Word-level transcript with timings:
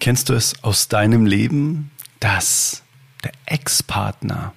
Kennst 0.00 0.30
du 0.30 0.32
es 0.32 0.64
aus 0.64 0.88
deinem 0.88 1.26
Leben, 1.26 1.90
dass 2.20 2.82
der 3.22 3.32
Ex-Partner 3.44 4.54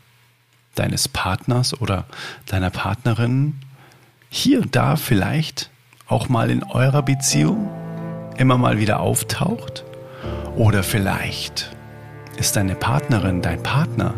deines 0.76 1.10
Partners 1.10 1.80
oder 1.82 2.06
deiner 2.46 2.70
Partnerin 2.70 3.60
hier 4.30 4.62
und 4.62 4.74
da 4.74 4.96
vielleicht 4.96 5.70
auch 6.08 6.30
mal 6.30 6.50
in 6.50 6.64
eurer 6.64 7.02
Beziehung 7.02 7.70
immer 8.38 8.58
mal 8.58 8.80
wieder 8.80 9.02
auftaucht? 9.02 9.84
Oder 10.56 10.82
vielleicht 10.82 11.76
ist 12.38 12.56
deine 12.56 12.76
Partnerin, 12.76 13.42
dein 13.42 13.62
Partner 13.62 14.14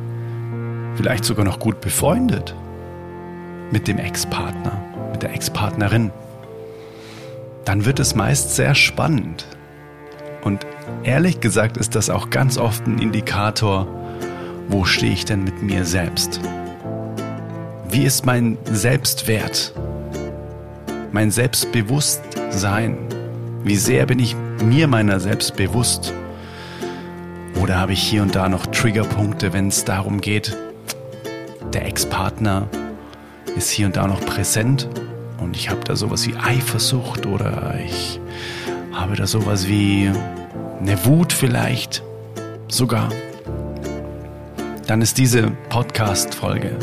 vielleicht 0.96 1.26
sogar 1.26 1.44
noch 1.44 1.58
gut 1.58 1.82
befreundet 1.82 2.54
mit 3.72 3.88
dem 3.88 3.98
Ex-Partner, 3.98 4.80
mit 5.12 5.24
der 5.24 5.34
Ex-Partnerin? 5.34 6.12
Dann 7.66 7.84
wird 7.84 8.00
es 8.00 8.14
meist 8.14 8.56
sehr 8.56 8.76
spannend. 8.76 9.48
Und 10.46 10.64
ehrlich 11.04 11.40
gesagt 11.40 11.76
ist 11.76 11.96
das 11.96 12.12
auch 12.12 12.30
ganz 12.30 12.60
oft 12.60 12.86
ein 12.86 13.00
Indikator, 13.00 13.88
wo 14.68 14.86
stehe 14.86 15.12
ich 15.12 15.26
denn 15.26 15.44
mit 15.44 15.64
mir 15.64 15.86
selbst? 15.86 16.40
Wie 17.90 18.04
ist 18.04 18.28
mein 18.28 18.60
Selbstwert? 18.66 19.74
Mein 21.12 21.32
Selbstbewusstsein? 21.32 22.98
Wie 23.64 23.76
sehr 23.76 24.06
bin 24.06 24.20
ich 24.20 24.36
mir 24.64 24.88
meiner 24.88 25.20
selbst 25.20 25.56
bewusst? 25.56 26.14
Oder 27.60 27.80
habe 27.80 27.94
ich 27.94 28.04
hier 28.04 28.22
und 28.22 28.36
da 28.36 28.48
noch 28.48 28.68
Triggerpunkte, 28.68 29.52
wenn 29.52 29.70
es 29.70 29.84
darum 29.84 30.22
geht, 30.22 30.56
der 31.74 31.88
Ex-Partner 31.88 32.68
ist 33.58 33.72
hier 33.72 33.88
und 33.88 33.96
da 33.96 34.06
noch 34.06 34.24
präsent 34.24 34.90
und 35.40 35.56
ich 35.56 35.72
habe 35.72 35.82
da 35.84 35.96
sowas 35.96 36.28
wie 36.28 36.36
Eifersucht 36.36 37.26
oder 37.26 37.74
ich 37.84 38.20
habe 38.96 39.16
da 39.16 39.28
sowas 39.28 39.68
wie 39.68 40.12
eine 40.80 41.06
Wut 41.06 41.34
vielleicht 41.34 42.04
sogar. 42.68 43.10
Dann 44.88 45.02
ist 45.02 45.18
diese 45.18 45.52
Podcast-Folge, 45.70 46.76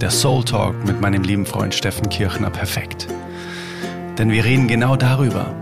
der 0.00 0.10
Soul 0.10 0.44
Talk 0.44 0.86
mit 0.86 1.00
meinem 1.00 1.22
lieben 1.22 1.46
Freund 1.46 1.74
Steffen 1.74 2.08
Kirchner, 2.08 2.50
perfekt. 2.50 3.08
Denn 4.18 4.30
wir 4.30 4.44
reden 4.44 4.68
genau 4.68 4.96
darüber. 4.96 5.52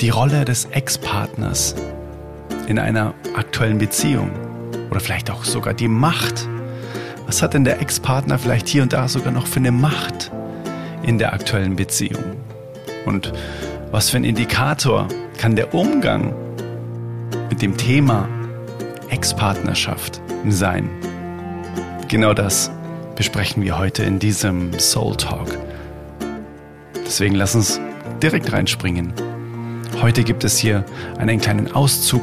Die 0.00 0.10
Rolle 0.10 0.44
des 0.44 0.66
Ex-Partners 0.66 1.74
in 2.66 2.78
einer 2.78 3.14
aktuellen 3.36 3.78
Beziehung 3.78 4.30
oder 4.90 5.00
vielleicht 5.00 5.30
auch 5.30 5.44
sogar 5.44 5.74
die 5.74 5.88
Macht. 5.88 6.48
Was 7.26 7.40
hat 7.40 7.54
denn 7.54 7.64
der 7.64 7.80
Ex-Partner 7.80 8.38
vielleicht 8.38 8.68
hier 8.68 8.82
und 8.82 8.92
da 8.92 9.08
sogar 9.08 9.32
noch 9.32 9.46
für 9.46 9.60
eine 9.60 9.72
Macht 9.72 10.30
in 11.02 11.18
der 11.18 11.32
aktuellen 11.32 11.76
Beziehung? 11.76 12.24
Und 13.06 13.32
was 13.90 14.10
für 14.10 14.16
ein 14.16 14.24
Indikator 14.24 15.08
kann 15.38 15.56
der 15.56 15.74
Umgang 15.74 16.34
mit 17.52 17.60
dem 17.60 17.76
Thema 17.76 18.26
Ex-Partnerschaft 19.10 20.22
sein? 20.48 20.88
Genau 22.08 22.32
das 22.32 22.70
besprechen 23.14 23.62
wir 23.62 23.76
heute 23.76 24.04
in 24.04 24.18
diesem 24.18 24.78
Soul 24.78 25.16
Talk. 25.16 25.58
Deswegen 27.04 27.34
lass 27.34 27.54
uns 27.54 27.78
direkt 28.22 28.50
reinspringen. 28.54 29.12
Heute 30.00 30.24
gibt 30.24 30.44
es 30.44 30.56
hier 30.56 30.86
einen 31.18 31.42
kleinen 31.42 31.70
Auszug 31.74 32.22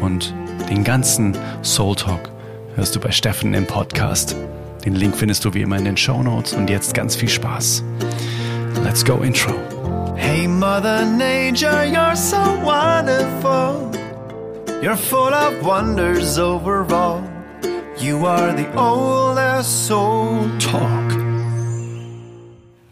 und 0.00 0.34
den 0.68 0.82
ganzen 0.82 1.38
Soul 1.62 1.94
Talk 1.94 2.28
hörst 2.74 2.96
du 2.96 2.98
bei 2.98 3.12
Steffen 3.12 3.54
im 3.54 3.68
Podcast. 3.68 4.34
Den 4.84 4.96
Link 4.96 5.16
findest 5.16 5.44
du 5.44 5.54
wie 5.54 5.62
immer 5.62 5.76
in 5.76 5.84
den 5.84 5.96
Show 5.96 6.24
Notes 6.24 6.54
und 6.54 6.68
jetzt 6.68 6.92
ganz 6.92 7.14
viel 7.14 7.28
Spaß. 7.28 7.84
Let's 8.82 9.04
go 9.04 9.18
Intro. 9.18 9.54
Hey 10.16 10.48
Mother 10.48 11.04
Nature, 11.06 11.84
you're 11.84 12.16
so 12.16 12.36
wonderful. 12.64 13.99
You're 14.82 14.96
full 14.96 15.34
of 15.34 15.62
wonders 15.62 16.38
overall. 16.38 17.22
You 17.98 18.24
are 18.24 18.56
the 18.56 18.66
oldest 18.78 19.86
soul 19.86 20.48
talk. 20.58 21.12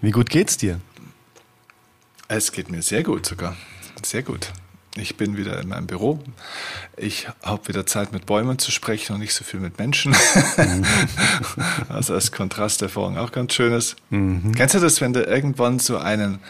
Wie 0.02 0.10
gut 0.10 0.28
geht's 0.28 0.58
dir? 0.58 0.80
Es 2.28 2.52
geht 2.52 2.70
mir 2.70 2.82
sehr 2.82 3.02
gut 3.02 3.24
sogar. 3.24 3.56
Sehr 4.04 4.22
gut. 4.22 4.52
Ich 4.96 5.16
bin 5.16 5.38
wieder 5.38 5.58
in 5.62 5.68
meinem 5.68 5.86
Büro. 5.86 6.18
Ich 6.98 7.26
habe 7.42 7.68
wieder 7.68 7.86
Zeit, 7.86 8.12
mit 8.12 8.26
Bäumen 8.26 8.58
zu 8.58 8.70
sprechen 8.70 9.14
und 9.14 9.20
nicht 9.20 9.32
so 9.32 9.42
viel 9.42 9.60
mit 9.60 9.78
Menschen. 9.78 10.14
also 11.88 12.12
als 12.12 12.32
Kontrasterfahrung 12.32 13.16
auch 13.16 13.32
ganz 13.32 13.54
schönes. 13.54 13.96
Mhm. 14.10 14.52
Kennst 14.54 14.74
du 14.74 14.80
das, 14.80 15.00
wenn 15.00 15.14
du 15.14 15.22
irgendwann 15.22 15.78
so 15.78 15.96
einen, 15.96 16.40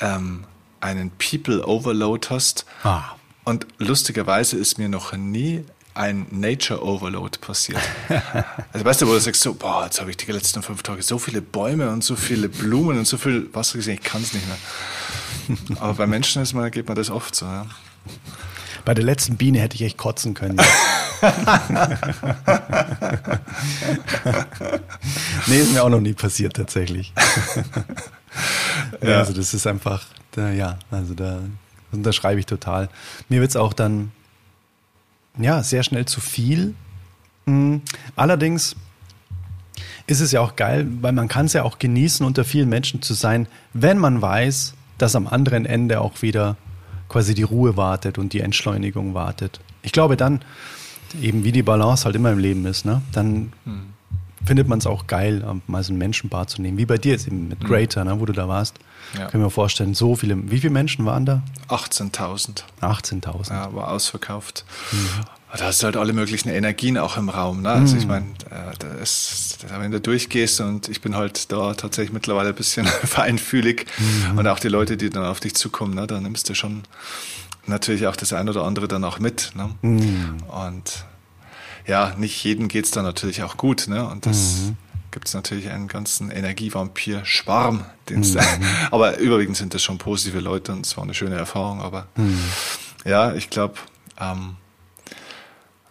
ähm, 0.00 0.44
einen 0.80 1.10
People 1.10 1.66
Overload 1.66 2.28
hast? 2.30 2.64
Ah. 2.82 3.16
Und 3.44 3.66
lustigerweise 3.78 4.56
ist 4.56 4.78
mir 4.78 4.88
noch 4.88 5.12
nie 5.12 5.64
ein 5.94 6.26
Nature 6.30 6.84
Overload 6.84 7.38
passiert. 7.38 7.80
Also 8.72 8.84
weißt 8.84 9.02
du, 9.02 9.06
wo 9.06 9.12
du 9.12 9.20
sagst 9.20 9.42
so, 9.42 9.54
boah, 9.54 9.84
jetzt 9.84 10.00
habe 10.00 10.10
ich 10.10 10.16
die 10.16 10.32
letzten 10.32 10.60
fünf 10.62 10.82
Tage 10.82 11.00
so 11.02 11.20
viele 11.20 11.40
Bäume 11.40 11.90
und 11.90 12.02
so 12.02 12.16
viele 12.16 12.48
Blumen 12.48 12.98
und 12.98 13.06
so 13.06 13.16
viel 13.16 13.48
Wasser 13.54 13.78
gesehen, 13.78 13.94
ich 13.94 14.02
kann 14.02 14.20
es 14.20 14.32
nicht 14.32 14.44
mehr. 14.48 14.56
Aber 15.80 15.94
bei 15.94 16.08
Menschen 16.08 16.42
ist 16.42 16.54
man, 16.54 16.68
geht 16.72 16.88
man 16.88 16.96
das 16.96 17.10
oft 17.10 17.36
so. 17.36 17.46
Ja. 17.46 17.66
Bei 18.84 18.94
der 18.94 19.04
letzten 19.04 19.36
Biene 19.36 19.60
hätte 19.60 19.76
ich 19.76 19.82
echt 19.82 19.96
kotzen 19.96 20.34
können. 20.34 20.56
nee, 25.46 25.60
ist 25.60 25.72
mir 25.72 25.84
auch 25.84 25.88
noch 25.88 26.00
nie 26.00 26.14
passiert 26.14 26.56
tatsächlich. 26.56 27.12
ja. 29.00 29.18
Also 29.18 29.32
das 29.32 29.54
ist 29.54 29.68
einfach, 29.68 30.04
da, 30.32 30.50
ja, 30.50 30.80
also 30.90 31.14
da 31.14 31.38
unterschreibe 31.94 32.40
ich 32.40 32.46
total. 32.46 32.88
Mir 33.28 33.40
wird 33.40 33.50
es 33.50 33.56
auch 33.56 33.72
dann 33.72 34.12
ja 35.38 35.62
sehr 35.62 35.82
schnell 35.82 36.06
zu 36.06 36.20
viel. 36.20 36.74
Mhm. 37.46 37.82
Allerdings 38.16 38.76
ist 40.06 40.20
es 40.20 40.32
ja 40.32 40.40
auch 40.40 40.56
geil, 40.56 40.86
weil 41.00 41.12
man 41.12 41.28
kann 41.28 41.46
es 41.46 41.54
ja 41.54 41.62
auch 41.62 41.78
genießen, 41.78 42.24
unter 42.24 42.44
vielen 42.44 42.68
Menschen 42.68 43.02
zu 43.02 43.14
sein, 43.14 43.48
wenn 43.72 43.98
man 43.98 44.20
weiß, 44.20 44.74
dass 44.98 45.16
am 45.16 45.26
anderen 45.26 45.66
Ende 45.66 46.00
auch 46.00 46.22
wieder 46.22 46.56
quasi 47.08 47.34
die 47.34 47.42
Ruhe 47.42 47.76
wartet 47.76 48.18
und 48.18 48.32
die 48.32 48.40
Entschleunigung 48.40 49.14
wartet. 49.14 49.60
Ich 49.82 49.92
glaube 49.92 50.16
dann, 50.16 50.40
eben 51.20 51.44
wie 51.44 51.52
die 51.52 51.62
Balance 51.62 52.04
halt 52.04 52.16
immer 52.16 52.32
im 52.32 52.38
Leben 52.38 52.66
ist, 52.66 52.84
ne? 52.84 53.02
dann 53.12 53.52
hm. 53.64 53.93
Findet 54.44 54.68
man 54.68 54.78
es 54.78 54.86
auch 54.86 55.06
geil, 55.06 55.44
mal 55.66 55.82
so 55.82 55.92
ein 55.92 55.98
Menschenbad 55.98 56.50
zu 56.50 56.62
nehmen, 56.62 56.78
wie 56.78 56.86
bei 56.86 56.98
dir 56.98 57.12
jetzt 57.12 57.26
eben 57.26 57.48
mit 57.48 57.60
hm. 57.60 57.68
Greater, 57.68 58.04
ne, 58.04 58.20
wo 58.20 58.26
du 58.26 58.32
da 58.32 58.48
warst. 58.48 58.78
Ja. 59.18 59.26
Können 59.26 59.42
wir 59.42 59.50
vorstellen, 59.50 59.94
so 59.94 60.16
viele, 60.16 60.50
wie 60.50 60.58
viele 60.58 60.72
Menschen 60.72 61.04
waren 61.04 61.26
da? 61.26 61.42
18.000. 61.68 62.62
18.000. 62.80 63.50
Ja, 63.50 63.72
war 63.74 63.88
ausverkauft. 63.88 64.64
Mhm. 64.92 65.24
Da 65.56 65.66
hast 65.66 65.82
du 65.82 65.84
halt 65.84 65.96
alle 65.96 66.12
möglichen 66.12 66.48
Energien 66.48 66.98
auch 66.98 67.16
im 67.16 67.28
Raum. 67.28 67.62
Ne? 67.62 67.68
Also 67.68 67.94
mhm. 67.94 68.00
ich 68.00 68.06
meine, 68.08 68.26
äh, 68.50 69.80
wenn 69.80 69.92
du 69.92 70.00
durchgehst 70.00 70.60
und 70.60 70.88
ich 70.88 71.00
bin 71.00 71.14
halt 71.14 71.52
da 71.52 71.74
tatsächlich 71.74 72.12
mittlerweile 72.12 72.48
ein 72.48 72.54
bisschen 72.56 72.86
feinfühlig 73.04 73.86
mhm. 73.98 74.38
und 74.38 74.48
auch 74.48 74.58
die 74.58 74.68
Leute, 74.68 74.96
die 74.96 75.10
dann 75.10 75.24
auf 75.24 75.38
dich 75.38 75.54
zukommen, 75.54 75.94
ne, 75.94 76.08
da 76.08 76.20
nimmst 76.20 76.48
du 76.48 76.54
schon 76.54 76.82
natürlich 77.66 78.08
auch 78.08 78.16
das 78.16 78.32
ein 78.32 78.48
oder 78.48 78.64
andere 78.64 78.88
dann 78.88 79.04
auch 79.04 79.20
mit. 79.20 79.52
Ne? 79.54 79.70
Mhm. 79.82 80.42
Und 80.48 81.04
ja, 81.86 82.14
nicht 82.16 82.42
jedem 82.42 82.68
geht's 82.68 82.90
dann 82.90 83.04
natürlich 83.04 83.42
auch 83.42 83.56
gut. 83.56 83.86
Ne? 83.88 84.06
Und 84.08 84.26
das 84.26 84.62
mhm. 84.62 84.76
gibt 85.10 85.28
es 85.28 85.34
natürlich 85.34 85.70
einen 85.70 85.88
ganzen 85.88 86.30
Energievampir-Schwarm. 86.30 87.84
Mhm. 88.10 88.36
aber 88.90 89.18
überwiegend 89.18 89.56
sind 89.56 89.74
das 89.74 89.82
schon 89.82 89.98
positive 89.98 90.40
Leute 90.40 90.72
und 90.72 90.86
es 90.86 90.96
war 90.96 91.04
eine 91.04 91.14
schöne 91.14 91.36
Erfahrung. 91.36 91.80
Aber 91.80 92.06
mhm. 92.16 92.38
ja, 93.04 93.34
ich 93.34 93.50
glaube, 93.50 93.74
ähm, 94.20 94.56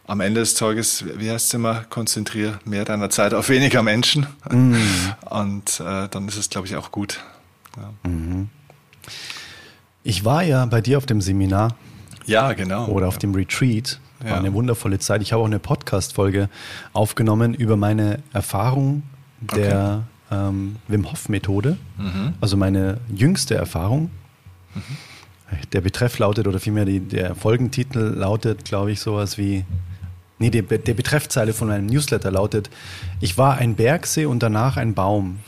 am 0.05 0.19
Ende 0.19 0.41
des 0.41 0.55
Tages, 0.55 1.05
wie 1.17 1.31
heißt 1.31 1.47
es 1.47 1.53
immer, 1.53 1.85
konzentriere 1.89 2.59
mehr 2.65 2.85
deiner 2.85 3.09
Zeit 3.09 3.33
auf 3.33 3.49
weniger 3.49 3.83
Menschen. 3.83 4.27
Mm. 4.49 4.75
Und 5.29 5.79
äh, 5.79 6.09
dann 6.09 6.27
ist 6.27 6.35
es, 6.35 6.49
glaube 6.49 6.67
ich, 6.67 6.75
auch 6.75 6.91
gut. 6.91 7.21
Ja. 7.77 7.93
Mhm. 8.09 8.49
Ich 10.03 10.25
war 10.25 10.43
ja 10.43 10.65
bei 10.65 10.81
dir 10.81 10.97
auf 10.97 11.05
dem 11.05 11.21
Seminar. 11.21 11.75
Ja, 12.25 12.53
genau. 12.53 12.87
Oder 12.87 13.07
auf 13.07 13.15
ja. 13.15 13.19
dem 13.21 13.33
Retreat. 13.33 13.99
War 14.23 14.31
ja. 14.31 14.37
eine 14.37 14.53
wundervolle 14.53 14.99
Zeit. 14.99 15.21
Ich 15.21 15.33
habe 15.33 15.43
auch 15.43 15.47
eine 15.47 15.59
Podcast-Folge 15.59 16.49
aufgenommen 16.93 17.53
über 17.53 17.75
meine 17.77 18.19
Erfahrung 18.31 19.03
der 19.41 20.03
okay. 20.29 20.47
ähm, 20.49 20.77
Wim 20.87 21.11
Hof-Methode. 21.11 21.77
Mhm. 21.97 22.33
Also 22.39 22.57
meine 22.57 22.99
jüngste 23.13 23.55
Erfahrung. 23.55 24.09
Mhm. 24.73 24.81
Der 25.71 25.81
Betreff 25.81 26.17
lautet, 26.17 26.47
oder 26.47 26.59
vielmehr 26.59 26.85
die, 26.85 26.99
der 26.99 27.35
Folgentitel 27.35 27.99
lautet, 27.99 28.65
glaube 28.65 28.91
ich, 28.91 28.99
sowas 28.99 29.37
wie 29.37 29.65
Nee, 30.39 30.49
der, 30.49 30.63
der 30.63 30.93
Betreffzeile 30.93 31.53
von 31.53 31.69
meinem 31.69 31.85
Newsletter 31.85 32.31
lautet: 32.31 32.69
Ich 33.21 33.37
war 33.37 33.57
ein 33.57 33.75
Bergsee 33.75 34.25
und 34.25 34.41
danach 34.41 34.77
ein 34.77 34.93
Baum. 34.93 35.39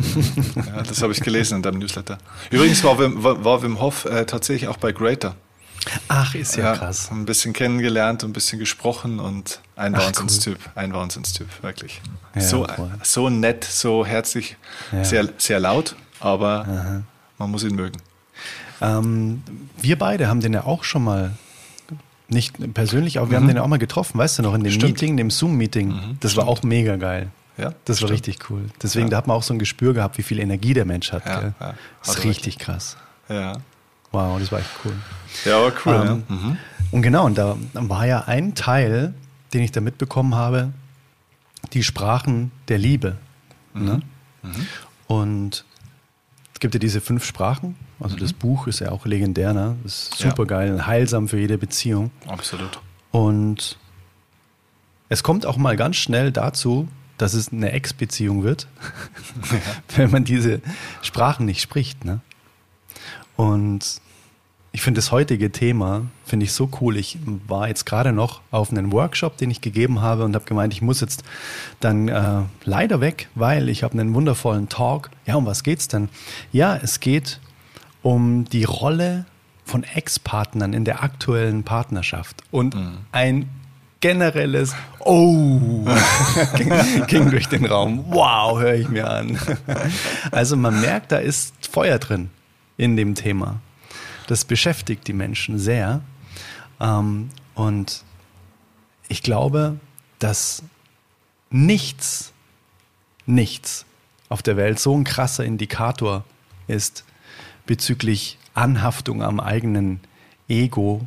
ja, 0.56 0.82
das 0.82 1.02
habe 1.02 1.12
ich 1.12 1.20
gelesen 1.20 1.56
in 1.56 1.62
deinem 1.62 1.78
Newsletter. 1.78 2.18
Übrigens 2.50 2.82
war 2.82 2.98
Wim, 2.98 3.22
war 3.22 3.62
Wim 3.62 3.80
Hof 3.80 4.06
äh, 4.06 4.24
tatsächlich 4.24 4.68
auch 4.68 4.78
bei 4.78 4.92
Greater. 4.92 5.36
Ach, 6.08 6.34
ist 6.34 6.56
ja, 6.56 6.64
ja, 6.64 6.76
krass. 6.76 7.10
Ein 7.10 7.24
bisschen 7.24 7.52
kennengelernt, 7.52 8.22
ein 8.24 8.32
bisschen 8.32 8.58
gesprochen 8.58 9.18
und 9.18 9.60
ein 9.76 9.92
Wahnsinnstyp. 9.94 10.58
Cool. 10.58 10.72
Ein 10.74 10.92
Wahnsinnstyp, 10.92 11.48
wirklich. 11.62 12.00
Ja, 12.34 12.40
so, 12.42 12.66
so 13.02 13.28
nett, 13.30 13.64
so 13.64 14.04
herzlich, 14.04 14.56
ja. 14.92 15.04
sehr, 15.04 15.28
sehr 15.38 15.58
laut, 15.60 15.96
aber 16.20 16.66
Aha. 16.68 17.02
man 17.38 17.50
muss 17.50 17.64
ihn 17.64 17.74
mögen. 17.74 17.98
Ähm, 18.80 19.42
wir 19.80 19.98
beide 19.98 20.28
haben 20.28 20.40
den 20.40 20.52
ja 20.52 20.64
auch 20.64 20.84
schon 20.84 21.04
mal 21.04 21.32
Nicht 22.28 22.72
persönlich, 22.74 23.18
aber 23.18 23.30
wir 23.30 23.36
haben 23.38 23.48
den 23.48 23.56
ja 23.56 23.62
auch 23.62 23.66
mal 23.68 23.78
getroffen, 23.78 24.16
weißt 24.18 24.38
du 24.38 24.42
noch, 24.42 24.54
in 24.54 24.62
dem 24.62 24.72
Stimmt. 24.72 24.92
Meeting, 24.92 25.16
dem 25.16 25.30
Zoom-Meeting. 25.30 26.16
das 26.20 26.36
war 26.36 26.46
auch 26.46 26.62
mega 26.62 26.96
geil. 26.96 27.30
Ja, 27.58 27.74
Das 27.84 28.00
war 28.00 28.08
stimmt. 28.08 28.12
richtig 28.28 28.50
cool. 28.50 28.66
Deswegen, 28.82 29.10
da 29.10 29.16
hat 29.18 29.26
man 29.26 29.36
auch 29.36 29.42
so 29.42 29.52
ein 29.52 29.58
Gespür 29.58 29.92
gehabt, 29.92 30.16
wie 30.16 30.22
viel 30.22 30.38
Energie 30.38 30.72
der 30.72 30.84
Mensch 30.86 31.12
hat. 31.12 31.26
Ja. 31.26 31.52
Das 32.02 32.16
ist 32.16 32.24
richtig 32.24 32.58
krass. 32.58 32.96
Ja. 33.28 33.54
Wow, 34.12 34.38
das 34.40 34.50
war 34.52 34.58
echt 34.60 34.70
cool. 34.84 34.92
Ja, 35.44 35.58
aber 35.58 35.72
cool. 35.86 35.94
Ähm, 35.94 36.24
ja. 36.28 36.34
Mhm. 36.34 36.56
Und 36.90 37.02
genau, 37.02 37.26
und 37.26 37.38
da 37.38 37.56
war 37.74 38.06
ja 38.06 38.24
ein 38.24 38.54
Teil, 38.54 39.14
den 39.54 39.62
ich 39.62 39.70
da 39.72 39.80
mitbekommen 39.80 40.34
habe, 40.34 40.72
die 41.72 41.82
Sprachen 41.84 42.50
der 42.68 42.78
Liebe. 42.78 43.16
Mhm. 43.74 43.84
Ne? 43.84 44.02
Und 45.06 45.64
es 46.54 46.60
gibt 46.60 46.74
ja 46.74 46.80
diese 46.80 47.00
fünf 47.00 47.24
Sprachen. 47.24 47.76
Also 48.00 48.16
das 48.16 48.32
Buch 48.32 48.66
ist 48.66 48.80
ja 48.80 48.90
auch 48.90 49.06
legendär, 49.06 49.52
ne? 49.52 49.76
Das 49.84 49.92
ist 50.04 50.20
Mhm. 50.20 50.24
Ja. 50.24 50.30
super 50.30 50.46
geil, 50.46 50.86
heilsam 50.86 51.28
für 51.28 51.38
jede 51.38 51.58
Beziehung. 51.58 52.10
Absolut. 52.26 52.80
Und 53.12 53.78
es 55.08 55.22
kommt 55.22 55.44
auch 55.46 55.56
mal 55.56 55.76
ganz 55.76 55.96
schnell 55.96 56.32
dazu, 56.32 56.88
dass 57.18 57.34
es 57.34 57.52
eine 57.52 57.72
Ex-Beziehung 57.72 58.42
wird, 58.42 58.66
wenn 59.96 60.10
man 60.10 60.24
diese 60.24 60.60
Sprachen 61.02 61.44
nicht 61.46 61.60
spricht. 61.60 62.04
Ne? 62.04 62.20
Und 63.36 64.00
ich 64.72 64.82
finde 64.82 64.98
das 64.98 65.10
heutige 65.10 65.50
Thema, 65.50 66.02
finde 66.24 66.44
ich 66.44 66.52
so 66.52 66.70
cool. 66.80 66.96
Ich 66.96 67.18
war 67.48 67.68
jetzt 67.68 67.86
gerade 67.86 68.12
noch 68.12 68.40
auf 68.50 68.70
einen 68.70 68.92
Workshop, 68.92 69.36
den 69.36 69.50
ich 69.50 69.60
gegeben 69.60 70.00
habe 70.00 70.24
und 70.24 70.34
habe 70.34 70.44
gemeint, 70.44 70.72
ich 70.72 70.82
muss 70.82 71.00
jetzt 71.00 71.24
dann 71.80 72.08
äh, 72.08 72.42
leider 72.64 73.00
weg, 73.00 73.28
weil 73.34 73.68
ich 73.68 73.82
habe 73.82 73.98
einen 73.98 74.14
wundervollen 74.14 74.68
Talk. 74.68 75.10
Ja, 75.26 75.34
um 75.34 75.46
was 75.46 75.64
geht's 75.64 75.88
denn? 75.88 76.08
Ja, 76.52 76.76
es 76.76 77.00
geht 77.00 77.40
um 78.02 78.44
die 78.44 78.64
Rolle 78.64 79.26
von 79.64 79.82
Ex-Partnern 79.82 80.72
in 80.72 80.84
der 80.84 81.02
aktuellen 81.02 81.64
Partnerschaft 81.64 82.42
und 82.50 82.74
ein 83.12 83.48
generelles 84.00 84.74
Oh 85.00 85.84
ging, 86.56 86.72
ging 87.06 87.30
durch 87.30 87.48
den 87.48 87.66
Raum. 87.66 88.04
Wow, 88.08 88.58
höre 88.60 88.74
ich 88.74 88.88
mir 88.88 89.08
an. 89.10 89.38
Also 90.30 90.56
man 90.56 90.80
merkt, 90.80 91.12
da 91.12 91.18
ist 91.18 91.54
Feuer 91.66 91.98
drin 91.98 92.30
in 92.80 92.96
dem 92.96 93.14
Thema. 93.14 93.60
Das 94.26 94.46
beschäftigt 94.46 95.06
die 95.06 95.12
Menschen 95.12 95.58
sehr. 95.58 96.00
Ähm, 96.80 97.28
und 97.54 98.04
ich 99.08 99.22
glaube, 99.22 99.78
dass 100.18 100.62
nichts, 101.50 102.32
nichts 103.26 103.84
auf 104.30 104.42
der 104.42 104.56
Welt 104.56 104.80
so 104.80 104.96
ein 104.96 105.04
krasser 105.04 105.44
Indikator 105.44 106.24
ist 106.68 107.04
bezüglich 107.66 108.38
Anhaftung 108.54 109.22
am 109.22 109.40
eigenen 109.40 110.00
Ego, 110.48 111.06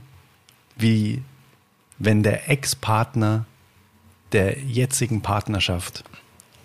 wie 0.75 1.23
wenn 1.97 2.21
der 2.21 2.51
Ex-Partner 2.51 3.45
der 4.31 4.59
jetzigen 4.59 5.21
Partnerschaft 5.21 6.03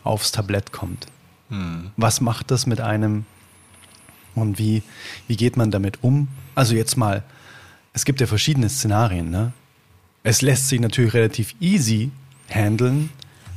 aufs 0.04 0.32
Tablett 0.32 0.70
kommt. 0.72 1.06
Was 1.96 2.20
macht 2.20 2.50
das 2.50 2.66
mit 2.66 2.80
einem 2.82 3.24
und 4.40 4.58
wie, 4.58 4.82
wie 5.26 5.36
geht 5.36 5.56
man 5.56 5.70
damit 5.70 6.02
um? 6.02 6.28
Also 6.54 6.74
jetzt 6.74 6.96
mal, 6.96 7.22
es 7.92 8.04
gibt 8.04 8.20
ja 8.20 8.26
verschiedene 8.26 8.68
Szenarien. 8.68 9.30
Ne? 9.30 9.52
Es 10.22 10.42
lässt 10.42 10.68
sich 10.68 10.80
natürlich 10.80 11.14
relativ 11.14 11.54
easy 11.60 12.10
handeln, 12.48 13.10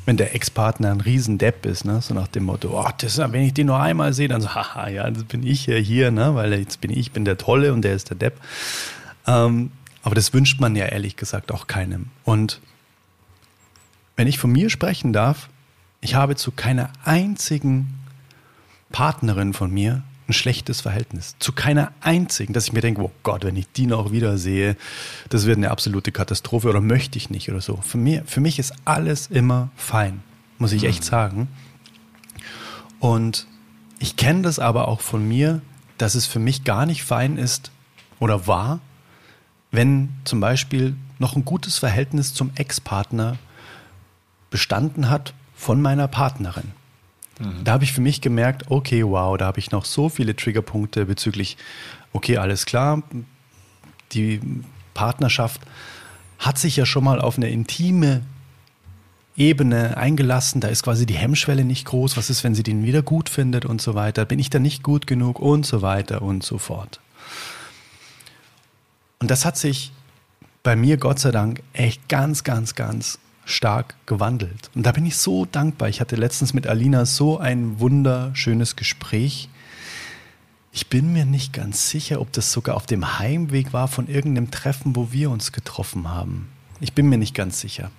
wenn 0.06 0.18
der 0.18 0.36
Ex-Partner 0.36 0.92
ein 0.92 1.02
Riesendepp 1.02 1.66
ist, 1.66 1.86
ne? 1.86 2.02
so 2.02 2.14
nach 2.14 2.28
dem 2.28 2.46
Motto, 2.46 2.80
oh, 2.80 2.90
das, 2.98 3.18
wenn 3.18 3.44
ich 3.44 3.54
den 3.54 3.68
nur 3.68 3.80
einmal 3.80 4.14
sehe, 4.14 4.28
dann 4.28 4.42
so, 4.42 4.54
haha, 4.54 4.90
ja, 4.90 5.10
das 5.10 5.24
bin 5.26 5.46
ich 5.46 5.68
ja 5.68 5.76
hier, 5.76 6.12
ne? 6.12 6.36
weil 6.36 6.54
jetzt 6.54 6.82
bin 6.82 6.92
ich 6.92 7.12
bin 7.12 7.24
der 7.24 7.38
Tolle 7.38 7.74
und 7.74 7.84
der 7.84 7.94
ist 7.94 8.10
der 8.10 8.18
Depp. 8.18 8.42
Ähm, 9.28 9.72
aber 10.04 10.16
das 10.16 10.34
wünscht 10.34 10.60
man 10.60 10.76
ja 10.76 10.86
ehrlich 10.86 11.16
gesagt 11.16 11.52
auch 11.52 11.68
keinem. 11.68 12.08
Und 12.24 12.60
wenn 14.16 14.28
ich 14.28 14.40
von 14.40 14.52
mir 14.52 14.70
sprechen 14.70 15.14
darf, 15.14 15.50
ich 16.02 16.16
habe 16.16 16.36
zu 16.36 16.52
keiner 16.52 16.90
einzigen 17.06 18.00
Partnerin 18.92 19.54
von 19.54 19.72
mir 19.72 20.04
ein 20.32 20.34
schlechtes 20.34 20.82
Verhältnis. 20.82 21.36
Zu 21.40 21.52
keiner 21.52 21.92
einzigen, 22.00 22.54
dass 22.54 22.66
ich 22.66 22.74
mir 22.74 22.82
denke, 22.82 23.02
oh 23.02 23.12
Gott, 23.24 23.44
wenn 23.44 23.56
ich 23.56 23.72
die 23.72 23.86
noch 23.86 24.12
wieder 24.12 24.38
sehe, 24.38 24.78
das 25.30 25.46
wird 25.46 25.58
eine 25.58 25.72
absolute 25.72 26.12
Katastrophe 26.12 26.70
oder 26.70 26.82
möchte 26.82 27.18
ich 27.18 27.30
nicht 27.30 27.50
oder 27.50 27.62
so. 27.62 27.78
Für, 27.84 27.98
mir, 27.98 28.24
für 28.26 28.40
mich 28.40 28.58
ist 28.58 28.74
alles 28.86 29.28
immer 29.28 29.70
fein, 29.76 30.24
muss 30.58 30.72
ich 30.72 30.86
echt 30.86 31.04
sagen. 31.04 31.50
Und 33.00 33.46
ich 34.00 34.16
kenne 34.16 34.42
das 34.42 34.58
aber 34.58 34.88
auch 34.88 35.02
von 35.02 35.28
mir, 35.28 35.62
dass 35.98 36.16
es 36.16 36.26
für 36.26 36.40
mich 36.40 36.64
gar 36.64 36.86
nicht 36.86 37.04
fein 37.04 37.38
ist 37.38 37.72
oder 38.20 38.48
war, 38.48 38.80
wenn 39.72 40.10
zum 40.24 40.40
Beispiel 40.40 40.96
noch 41.20 41.36
ein 41.36 41.46
gutes 41.46 41.78
Verhältnis 41.78 42.34
zum 42.34 42.52
Ex-Partner 42.56 43.38
bestanden 44.50 45.10
hat 45.10 45.34
von 45.56 45.82
meiner 45.82 46.08
Partnerin. 46.08 46.72
Da 47.64 47.72
habe 47.72 47.84
ich 47.84 47.94
für 47.94 48.02
mich 48.02 48.22
gemerkt, 48.22 48.70
okay, 48.70 49.04
wow, 49.04 49.36
da 49.38 49.46
habe 49.46 49.60
ich 49.60 49.72
noch 49.72 49.86
so 49.86 50.10
viele 50.10 50.36
Triggerpunkte 50.36 51.06
bezüglich, 51.06 51.58
okay, 52.14 52.38
alles 52.38 52.66
klar, 52.66 53.02
die 54.12 54.40
Partnerschaft 54.94 55.62
hat 56.38 56.58
sich 56.58 56.76
ja 56.76 56.86
schon 56.86 57.04
mal 57.04 57.20
auf 57.20 57.38
eine 57.38 57.50
intime 57.50 58.22
Ebene 59.38 59.98
eingelassen, 59.98 60.62
da 60.62 60.68
ist 60.68 60.84
quasi 60.84 61.06
die 61.06 61.16
Hemmschwelle 61.16 61.64
nicht 61.64 61.86
groß, 61.86 62.18
was 62.18 62.30
ist, 62.30 62.44
wenn 62.44 62.54
sie 62.54 62.64
den 62.64 62.84
wieder 62.84 63.02
gut 63.02 63.30
findet 63.30 63.66
und 63.66 63.82
so 63.82 63.96
weiter, 63.96 64.26
bin 64.26 64.40
ich 64.40 64.50
da 64.50 64.60
nicht 64.60 64.84
gut 64.84 65.08
genug 65.08 65.40
und 65.40 65.66
so 65.66 65.82
weiter 65.82 66.22
und 66.22 66.44
so 66.44 66.58
fort. 66.58 67.00
Und 69.20 69.32
das 69.32 69.46
hat 69.46 69.58
sich 69.58 69.92
bei 70.64 70.76
mir 70.76 70.98
Gott 70.98 71.20
sei 71.20 71.32
Dank 71.32 71.64
echt 71.74 72.10
ganz, 72.10 72.44
ganz, 72.44 72.76
ganz 72.76 73.20
stark 73.52 73.96
gewandelt. 74.06 74.72
Und 74.76 74.86
da 74.86 74.92
bin 74.92 75.06
ich 75.06 75.18
so 75.18 75.46
dankbar. 75.46 75.90
Ich 75.90 76.02
hatte 76.02 76.16
letztens 76.16 76.54
mit 76.54 76.68
Alina 76.68 77.06
so 77.06 77.38
ein 77.38 77.80
wunderschönes 77.80 78.76
Gespräch. 78.76 79.50
Ich 80.72 80.88
bin 80.88 81.12
mir 81.14 81.26
nicht 81.26 81.52
ganz 81.54 81.90
sicher, 81.90 82.22
ob 82.22 82.32
das 82.32 82.52
sogar 82.52 82.76
auf 82.76 82.86
dem 82.86 83.20
Heimweg 83.20 83.74
war 83.74 83.88
von 83.88 84.08
irgendeinem 84.08 84.52
Treffen, 84.52 84.96
wo 84.96 85.12
wir 85.12 85.30
uns 85.30 85.52
getroffen 85.52 86.10
haben. 86.10 86.50
Ich 86.80 86.94
bin 86.94 87.08
mir 87.10 87.18
nicht 87.18 87.36
ganz 87.36 87.60
sicher. 87.60 87.92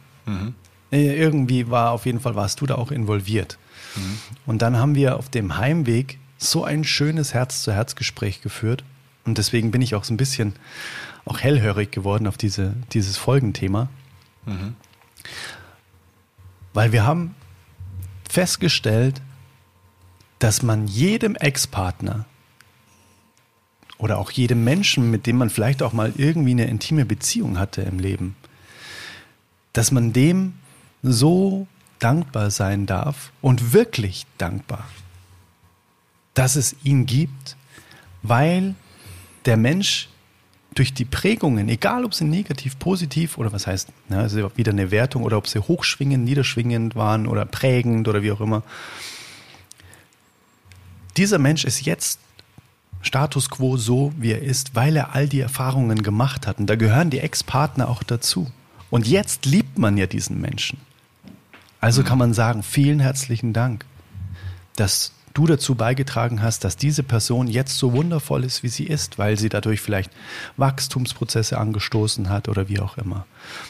Äh, 0.91 1.17
Irgendwie 1.17 1.71
war, 1.71 1.93
auf 1.93 2.07
jeden 2.07 2.21
Fall 2.21 2.35
warst 2.35 2.61
du 2.61 2.67
da 2.67 2.77
auch 2.77 2.91
involviert. 2.91 3.59
Und 4.47 4.63
dann 4.63 4.77
haben 4.79 4.95
wir 4.95 5.17
auf 5.19 5.29
dem 5.29 5.59
Heimweg 5.59 6.19
so 6.39 6.65
ein 6.65 6.83
schönes 6.85 7.35
Herz-zu-Herz-Gespräch 7.35 8.41
geführt. 8.41 8.85
Und 9.25 9.39
deswegen 9.39 9.71
bin 9.71 9.83
ich 9.83 9.95
auch 9.95 10.05
so 10.05 10.15
ein 10.15 10.17
bisschen 10.17 10.55
auch 11.25 11.39
hellhörig 11.39 11.93
geworden 11.93 12.27
auf 12.27 12.37
diese, 12.39 12.75
dieses 12.93 13.17
Folgenthema. 13.17 13.89
Weil 16.73 16.93
wir 16.93 17.05
haben 17.05 17.35
festgestellt, 18.29 19.21
dass 20.39 20.63
man 20.63 20.89
jedem 20.89 21.37
Ex-Partner 21.37 22.25
oder 23.99 24.19
auch 24.19 24.31
jedem 24.33 24.65
Menschen, 24.65 25.11
mit 25.11 25.27
dem 25.27 25.37
man 25.37 25.51
vielleicht 25.51 25.83
auch 25.83 25.93
mal 25.93 26.13
irgendwie 26.17 26.51
eine 26.51 26.67
intime 26.67 27.05
Beziehung 27.05 27.59
hatte 27.59 27.83
im 27.83 27.99
Leben, 27.99 28.35
dass 29.73 29.93
man 29.93 30.13
dem 30.13 30.55
so 31.03 31.67
dankbar 31.99 32.51
sein 32.51 32.87
darf 32.87 33.31
und 33.41 33.73
wirklich 33.73 34.27
dankbar, 34.39 34.89
dass 36.35 36.57
es 36.57 36.75
ihn 36.83 37.07
gibt, 37.07 37.57
weil 38.23 38.75
der 39.45 39.57
Mensch 39.57 40.09
durch 40.75 40.95
die 40.95 41.05
Prägungen, 41.05 41.69
egal 41.69 42.05
ob 42.05 42.15
sie 42.15 42.25
negativ, 42.25 42.79
positiv 42.79 43.37
oder 43.39 43.53
was 43.53 43.67
heißt, 43.67 43.89
ne, 44.09 44.19
also 44.19 44.51
wieder 44.57 44.73
eine 44.73 44.91
Wertung 44.91 45.23
oder 45.23 45.37
ob 45.37 45.47
sie 45.47 45.59
hochschwingend, 45.59 46.25
niederschwingend 46.25 46.95
waren 46.95 47.27
oder 47.27 47.45
prägend 47.45 48.09
oder 48.09 48.23
wie 48.23 48.33
auch 48.33 48.41
immer, 48.41 48.63
dieser 51.17 51.39
Mensch 51.39 51.65
ist 51.65 51.85
jetzt 51.85 52.21
Status 53.03 53.51
quo 53.51 53.77
so, 53.77 54.13
wie 54.17 54.33
er 54.33 54.43
ist, 54.43 54.75
weil 54.75 54.97
er 54.97 55.15
all 55.15 55.29
die 55.29 55.41
Erfahrungen 55.41 56.03
gemacht 56.03 56.47
hat. 56.47 56.59
Und 56.59 56.67
da 56.67 56.77
gehören 56.77 57.11
die 57.11 57.19
Ex-Partner 57.19 57.89
auch 57.89 58.03
dazu. 58.03 58.51
Und 58.91 59.07
jetzt 59.07 59.45
liebt 59.45 59.79
man 59.79 59.97
ja 59.97 60.07
diesen 60.07 60.41
Menschen. 60.41 60.79
Also 61.81 62.05
kann 62.05 62.19
man 62.19 62.33
sagen, 62.33 62.63
vielen 62.63 63.01
herzlichen 63.01 63.53
Dank, 63.53 63.85
dass 64.77 65.13
du 65.35 65.47
dazu 65.47 65.75
beigetragen 65.75 66.43
hast, 66.43 66.65
dass 66.65 66.77
diese 66.77 67.03
Person 67.03 67.47
jetzt 67.47 67.79
so 67.79 67.93
wundervoll 67.93 68.45
ist, 68.45 68.63
wie 68.63 68.69
sie 68.69 68.85
ist, 68.85 69.19
weil 69.19 69.39
sie 69.39 69.49
dadurch 69.49 69.81
vielleicht 69.81 70.11
Wachstumsprozesse 70.57 71.59
angestoßen 71.59 72.29
hat 72.29 72.49
oder 72.49 72.69
wie 72.69 72.81
auch 72.81 72.99
immer. 72.99 73.27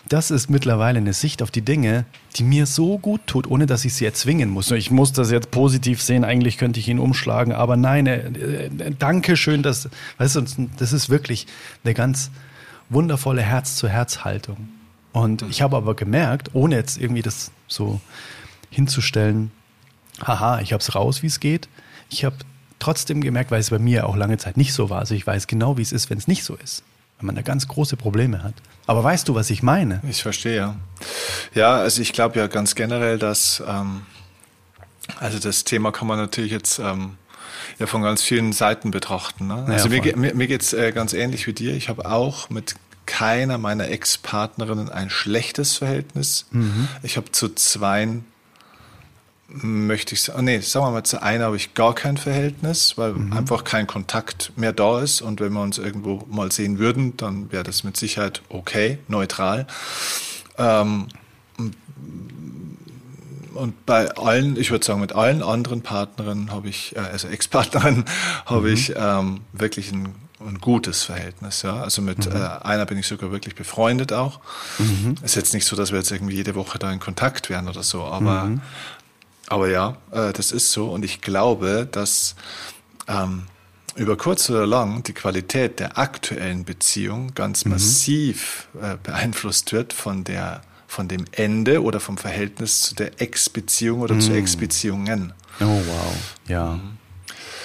Das 0.08 0.30
ist 0.30 0.50
mittlerweile 0.50 0.98
eine 0.98 1.12
Sicht 1.12 1.42
auf 1.42 1.50
die 1.50 1.62
Dinge, 1.62 2.04
die 2.36 2.44
mir 2.44 2.66
so 2.66 2.98
gut 2.98 3.26
tut, 3.26 3.50
ohne 3.50 3.66
dass 3.66 3.84
ich 3.84 3.94
sie 3.94 4.04
erzwingen 4.04 4.50
muss. 4.50 4.70
Ich 4.70 4.90
muss 4.90 5.12
das 5.12 5.30
jetzt 5.30 5.50
positiv 5.50 6.02
sehen, 6.02 6.24
eigentlich 6.24 6.58
könnte 6.58 6.80
ich 6.80 6.88
ihn 6.88 6.98
umschlagen, 6.98 7.52
aber 7.52 7.76
nein, 7.76 8.06
äh, 8.06 8.66
äh, 8.66 8.70
danke 8.98 9.36
schön, 9.36 9.62
dass, 9.62 9.88
weißt 10.18 10.36
du, 10.36 10.44
das 10.78 10.92
ist 10.92 11.10
wirklich 11.10 11.46
eine 11.84 11.94
ganz 11.94 12.30
wundervolle 12.88 13.42
Herz-zu-Herz-Haltung. 13.42 14.68
Und 15.12 15.42
ich 15.42 15.62
habe 15.62 15.76
aber 15.76 15.94
gemerkt, 15.94 16.50
ohne 16.54 16.76
jetzt 16.76 16.98
irgendwie 16.98 17.22
das 17.22 17.50
so 17.68 18.00
hinzustellen, 18.70 19.50
haha, 20.26 20.60
ich 20.60 20.72
habe 20.72 20.80
es 20.80 20.94
raus, 20.94 21.22
wie 21.22 21.26
es 21.26 21.40
geht. 21.40 21.68
Ich 22.10 22.24
habe 22.24 22.36
trotzdem 22.78 23.20
gemerkt, 23.20 23.50
weil 23.50 23.60
es 23.60 23.70
bei 23.70 23.78
mir 23.78 24.06
auch 24.08 24.16
lange 24.16 24.38
Zeit 24.38 24.56
nicht 24.56 24.72
so 24.72 24.90
war. 24.90 24.98
Also 24.98 25.14
ich 25.14 25.26
weiß 25.26 25.46
genau, 25.46 25.76
wie 25.78 25.82
es 25.82 25.92
ist, 25.92 26.10
wenn 26.10 26.18
es 26.18 26.28
nicht 26.28 26.44
so 26.44 26.56
ist. 26.56 26.82
wenn 27.18 27.26
man 27.26 27.36
da 27.36 27.42
ganz 27.42 27.68
große 27.68 27.96
Probleme 27.96 28.42
hat. 28.42 28.54
Aber 28.86 29.04
weißt 29.04 29.28
du, 29.28 29.34
was 29.34 29.48
ich 29.50 29.62
meine? 29.62 30.00
Ich 30.08 30.22
verstehe, 30.22 30.56
ja. 30.56 30.76
Ja, 31.54 31.76
also 31.76 32.02
ich 32.02 32.12
glaube 32.12 32.38
ja 32.38 32.48
ganz 32.48 32.74
generell, 32.74 33.18
dass, 33.18 33.62
ähm, 33.66 34.02
also 35.20 35.38
das 35.38 35.62
Thema 35.64 35.92
kann 35.92 36.08
man 36.08 36.18
natürlich 36.18 36.50
jetzt 36.50 36.80
ähm, 36.80 37.16
ja 37.78 37.86
von 37.86 38.02
ganz 38.02 38.22
vielen 38.22 38.52
Seiten 38.52 38.90
betrachten. 38.90 39.46
Ne? 39.46 39.64
Also 39.68 39.88
ja, 39.88 40.02
mir, 40.02 40.16
mir, 40.16 40.34
mir 40.34 40.46
geht 40.48 40.62
es 40.62 40.72
äh, 40.72 40.90
ganz 40.90 41.12
ähnlich 41.12 41.46
wie 41.46 41.52
dir. 41.52 41.74
Ich 41.74 41.88
habe 41.88 42.06
auch 42.10 42.50
mit 42.50 42.74
keiner 43.06 43.56
meiner 43.58 43.88
Ex-Partnerinnen 43.88 44.88
ein 44.88 45.10
schlechtes 45.10 45.76
Verhältnis. 45.76 46.46
Mhm. 46.50 46.88
Ich 47.04 47.16
habe 47.16 47.30
zu 47.30 47.48
zweien 47.50 48.24
möchte 49.48 50.14
ich 50.14 50.22
sagen, 50.22 50.44
nee, 50.44 50.60
sagen 50.60 50.86
wir 50.86 50.90
mal, 50.92 51.04
zu 51.04 51.22
einer 51.22 51.46
habe 51.46 51.56
ich 51.56 51.74
gar 51.74 51.94
kein 51.94 52.16
Verhältnis, 52.16 52.96
weil 52.96 53.12
mhm. 53.12 53.32
einfach 53.32 53.64
kein 53.64 53.86
Kontakt 53.86 54.52
mehr 54.56 54.72
da 54.72 55.00
ist. 55.00 55.20
Und 55.20 55.40
wenn 55.40 55.52
wir 55.52 55.62
uns 55.62 55.78
irgendwo 55.78 56.24
mal 56.30 56.50
sehen 56.50 56.78
würden, 56.78 57.16
dann 57.16 57.52
wäre 57.52 57.62
das 57.62 57.84
mit 57.84 57.96
Sicherheit 57.96 58.42
okay, 58.48 58.98
neutral. 59.08 59.66
Ähm, 60.58 61.08
und 63.54 63.86
bei 63.86 64.10
allen, 64.16 64.56
ich 64.56 64.70
würde 64.70 64.84
sagen, 64.84 65.00
mit 65.00 65.12
allen 65.12 65.42
anderen 65.42 65.82
Partnerinnen 65.82 66.50
habe 66.50 66.68
ich, 66.68 66.96
äh, 66.96 67.00
also 67.00 67.28
Ex-Partnerinnen, 67.28 68.04
habe 68.46 68.68
mhm. 68.68 68.74
ich 68.74 68.94
ähm, 68.96 69.40
wirklich 69.52 69.92
ein, 69.92 70.14
ein, 70.40 70.58
gutes 70.58 71.04
Verhältnis. 71.04 71.62
Ja? 71.62 71.82
Also 71.82 72.02
mit 72.02 72.26
mhm. 72.26 72.36
äh, 72.36 72.64
einer 72.64 72.86
bin 72.86 72.98
ich 72.98 73.06
sogar 73.06 73.30
wirklich 73.30 73.54
befreundet 73.54 74.12
auch. 74.12 74.40
Mhm. 74.78 75.16
Ist 75.22 75.36
jetzt 75.36 75.54
nicht 75.54 75.66
so, 75.66 75.76
dass 75.76 75.92
wir 75.92 75.98
jetzt 75.98 76.10
irgendwie 76.10 76.36
jede 76.36 76.54
Woche 76.54 76.78
da 76.78 76.90
in 76.90 77.00
Kontakt 77.00 77.50
wären 77.50 77.68
oder 77.68 77.82
so, 77.82 78.04
aber 78.04 78.44
mhm. 78.44 78.62
Aber 79.52 79.68
ja, 79.68 79.98
äh, 80.12 80.32
das 80.32 80.50
ist 80.50 80.72
so. 80.72 80.88
Und 80.88 81.04
ich 81.04 81.20
glaube, 81.20 81.86
dass 81.92 82.36
ähm, 83.06 83.42
über 83.96 84.16
kurz 84.16 84.48
oder 84.48 84.66
lang 84.66 85.02
die 85.02 85.12
Qualität 85.12 85.78
der 85.78 85.98
aktuellen 85.98 86.64
Beziehung 86.64 87.34
ganz 87.34 87.66
mhm. 87.66 87.72
massiv 87.72 88.68
äh, 88.80 88.96
beeinflusst 89.02 89.74
wird 89.74 89.92
von 89.92 90.24
der 90.24 90.62
von 90.86 91.06
dem 91.06 91.26
Ende 91.32 91.82
oder 91.82 92.00
vom 92.00 92.16
Verhältnis 92.16 92.80
zu 92.80 92.94
der 92.94 93.20
Ex-Beziehung 93.20 94.00
oder 94.00 94.14
mhm. 94.14 94.20
zu 94.22 94.32
Ex-Beziehungen. 94.32 95.34
Oh 95.60 95.64
wow, 95.64 96.16
ja, 96.48 96.70
mhm. 96.70 96.96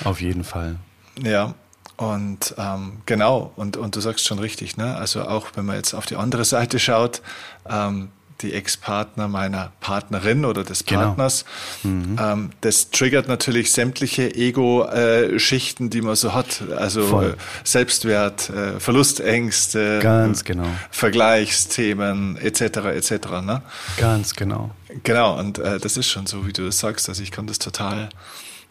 auf 0.03 0.19
jeden 0.19 0.43
Fall. 0.43 0.75
Ja, 1.23 1.53
und 1.95 2.53
ähm, 2.57 3.01
genau, 3.05 3.53
und, 3.55 3.77
und 3.77 3.95
du 3.95 4.01
sagst 4.01 4.25
schon 4.25 4.39
richtig, 4.39 4.75
ne? 4.75 4.97
Also 4.97 5.23
auch 5.23 5.47
wenn 5.55 5.65
man 5.65 5.77
jetzt 5.77 5.93
auf 5.93 6.05
die 6.05 6.17
andere 6.17 6.43
Seite 6.43 6.79
schaut, 6.79 7.21
ähm, 7.69 8.09
die 8.41 8.53
Ex-Partner 8.53 9.27
meiner 9.27 9.71
Partnerin 9.79 10.45
oder 10.45 10.63
des 10.63 10.85
genau. 10.85 11.01
Partners. 11.01 11.45
Genau. 11.83 11.95
Mhm. 11.95 12.19
Ähm, 12.19 12.49
das 12.61 12.91
triggert 12.91 13.27
natürlich 13.27 13.71
sämtliche 13.71 14.33
Ego-Schichten, 14.33 15.89
die 15.89 16.01
man 16.01 16.15
so 16.15 16.33
hat. 16.33 16.63
Also 16.77 17.21
äh, 17.21 17.33
Selbstwert, 17.63 18.49
äh, 18.49 18.79
Verlustängste, 18.79 19.99
Ganz 20.01 20.43
genau. 20.43 20.67
Vergleichsthemen 20.91 22.37
etc. 22.37 22.61
etc. 22.61 23.11
Ne? 23.43 23.61
Ganz 23.97 24.35
genau. 24.35 24.71
Genau, 25.03 25.37
und 25.37 25.59
äh, 25.59 25.79
das 25.79 25.97
ist 25.97 26.07
schon 26.07 26.27
so, 26.27 26.47
wie 26.47 26.53
du 26.53 26.65
das 26.65 26.79
sagst. 26.79 27.09
Also 27.09 27.21
ich 27.23 27.31
kann 27.31 27.47
das 27.47 27.59
total 27.59 28.09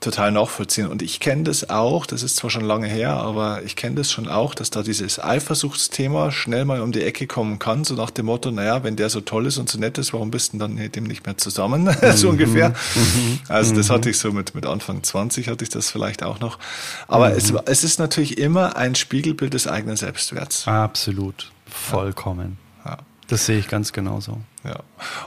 total 0.00 0.30
nachvollziehen. 0.30 0.88
Und 0.88 1.02
ich 1.02 1.20
kenne 1.20 1.44
das 1.44 1.70
auch, 1.70 2.06
das 2.06 2.22
ist 2.22 2.36
zwar 2.36 2.50
schon 2.50 2.64
lange 2.64 2.86
her, 2.86 3.14
aber 3.14 3.62
ich 3.64 3.76
kenne 3.76 3.96
das 3.96 4.12
schon 4.12 4.28
auch, 4.28 4.54
dass 4.54 4.70
da 4.70 4.82
dieses 4.82 5.18
Eifersuchtsthema 5.18 6.30
schnell 6.30 6.64
mal 6.64 6.80
um 6.80 6.92
die 6.92 7.02
Ecke 7.02 7.26
kommen 7.26 7.58
kann, 7.58 7.84
so 7.84 7.94
nach 7.94 8.10
dem 8.10 8.26
Motto, 8.26 8.50
naja, 8.50 8.84
wenn 8.84 8.96
der 8.96 9.08
so 9.08 9.20
toll 9.20 9.46
ist 9.46 9.58
und 9.58 9.68
so 9.68 9.78
nett 9.78 9.98
ist, 9.98 10.12
warum 10.12 10.30
bist 10.30 10.52
du 10.52 10.58
dann 10.58 10.74
mit 10.74 10.96
dem 10.96 11.04
nicht 11.04 11.24
mehr 11.24 11.38
zusammen? 11.38 11.88
so 12.14 12.26
mhm. 12.26 12.32
ungefähr. 12.34 12.70
Mhm. 12.70 13.40
Also 13.48 13.74
das 13.74 13.88
mhm. 13.88 13.92
hatte 13.94 14.10
ich 14.10 14.18
so 14.18 14.32
mit, 14.32 14.54
mit 14.54 14.66
Anfang 14.66 15.02
20 15.02 15.48
hatte 15.48 15.64
ich 15.64 15.70
das 15.70 15.90
vielleicht 15.90 16.22
auch 16.22 16.40
noch. 16.40 16.58
Aber 17.08 17.34
es, 17.34 17.52
es 17.64 17.84
ist 17.84 17.98
natürlich 17.98 18.38
immer 18.38 18.76
ein 18.76 18.94
Spiegelbild 18.94 19.54
des 19.54 19.66
eigenen 19.66 19.96
Selbstwerts. 19.96 20.68
Absolut. 20.68 21.50
Vollkommen. 21.66 22.58
Ja. 22.84 22.98
Das 23.28 23.46
sehe 23.46 23.58
ich 23.58 23.68
ganz 23.68 23.92
genauso. 23.92 24.38
Ja. 24.64 24.80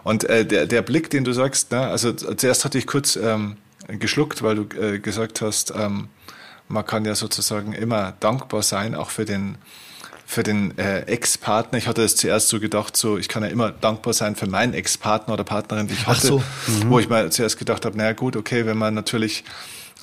Und 0.04 0.24
äh, 0.26 0.46
der, 0.46 0.68
der 0.68 0.82
Blick, 0.82 1.10
den 1.10 1.24
du 1.24 1.34
sagst, 1.34 1.72
ne, 1.72 1.82
also 1.82 2.14
zuerst 2.14 2.66
hatte 2.66 2.78
ich 2.78 2.88
kurz 2.88 3.16
ähm, 3.16 3.58
geschluckt, 3.98 4.44
weil 4.44 4.56
du 4.56 4.80
äh, 4.80 5.00
gesagt 5.00 5.42
hast, 5.42 5.74
ähm, 5.76 6.10
man 6.68 6.86
kann 6.86 7.06
ja 7.06 7.16
sozusagen 7.16 7.74
immer 7.74 8.14
dankbar 8.20 8.62
sein, 8.62 8.96
auch 8.96 9.10
für 9.10 9.26
den 9.26 9.58
für 10.26 10.44
den 10.44 10.78
äh, 10.78 11.00
Ex-Partner. 11.08 11.80
Ich 11.80 11.88
hatte 11.88 12.04
es 12.04 12.16
zuerst 12.16 12.50
so 12.50 12.60
gedacht, 12.60 12.96
so 12.96 13.18
ich 13.18 13.28
kann 13.28 13.42
ja 13.42 13.50
immer 13.50 13.72
dankbar 13.72 14.14
sein 14.14 14.36
für 14.36 14.46
meinen 14.46 14.76
Ex-Partner 14.76 15.34
oder 15.34 15.44
Partnerin, 15.44 15.88
die 15.88 15.96
ich 15.96 16.06
hatte, 16.06 16.28
so. 16.28 16.38
mhm. 16.68 16.90
wo 16.90 17.00
ich 17.00 17.10
mal 17.10 17.32
zuerst 17.32 17.58
gedacht 17.58 17.84
habe, 17.84 17.98
naja 17.98 18.14
gut, 18.14 18.36
okay, 18.36 18.68
wenn 18.68 18.78
man 18.78 18.94
natürlich 18.94 19.44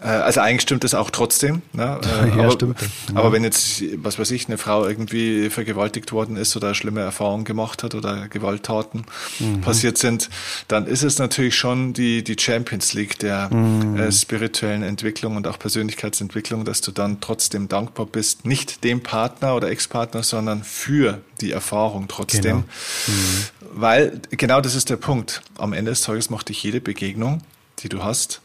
also 0.00 0.40
eigentlich 0.40 0.62
stimmt 0.62 0.84
das 0.84 0.94
auch 0.94 1.10
trotzdem. 1.10 1.62
Ne? 1.72 2.00
ja, 2.36 2.42
aber, 2.42 2.50
stimmt. 2.50 2.80
Ja. 2.80 3.16
Aber 3.16 3.32
wenn 3.32 3.44
jetzt, 3.44 3.82
was 3.96 4.18
weiß 4.18 4.30
ich, 4.32 4.46
eine 4.46 4.58
Frau 4.58 4.86
irgendwie 4.86 5.48
vergewaltigt 5.48 6.12
worden 6.12 6.36
ist 6.36 6.54
oder 6.56 6.74
schlimme 6.74 7.00
Erfahrungen 7.00 7.44
gemacht 7.44 7.82
hat 7.82 7.94
oder 7.94 8.28
Gewalttaten 8.28 9.06
mhm. 9.38 9.62
passiert 9.62 9.96
sind, 9.96 10.28
dann 10.68 10.86
ist 10.86 11.02
es 11.02 11.18
natürlich 11.18 11.56
schon 11.56 11.94
die, 11.94 12.22
die 12.22 12.36
Champions 12.38 12.92
League 12.92 13.18
der 13.18 13.52
mhm. 13.52 13.96
äh, 13.96 14.12
spirituellen 14.12 14.82
Entwicklung 14.82 15.36
und 15.36 15.46
auch 15.46 15.58
Persönlichkeitsentwicklung, 15.58 16.64
dass 16.66 16.82
du 16.82 16.92
dann 16.92 17.20
trotzdem 17.20 17.68
dankbar 17.68 18.06
bist, 18.06 18.44
nicht 18.44 18.84
dem 18.84 19.02
Partner 19.02 19.56
oder 19.56 19.70
Ex-Partner, 19.70 20.22
sondern 20.22 20.62
für 20.62 21.22
die 21.40 21.52
Erfahrung 21.52 22.06
trotzdem. 22.08 22.42
Genau. 22.42 22.64
Mhm. 23.06 23.44
Weil 23.78 24.20
genau 24.30 24.60
das 24.60 24.74
ist 24.74 24.90
der 24.90 24.96
Punkt. 24.96 25.42
Am 25.58 25.72
Ende 25.72 25.90
des 25.90 26.02
Tages 26.02 26.30
macht 26.30 26.48
dich 26.48 26.62
jede 26.62 26.80
Begegnung, 26.80 27.42
die 27.80 27.88
du 27.88 28.02
hast, 28.02 28.40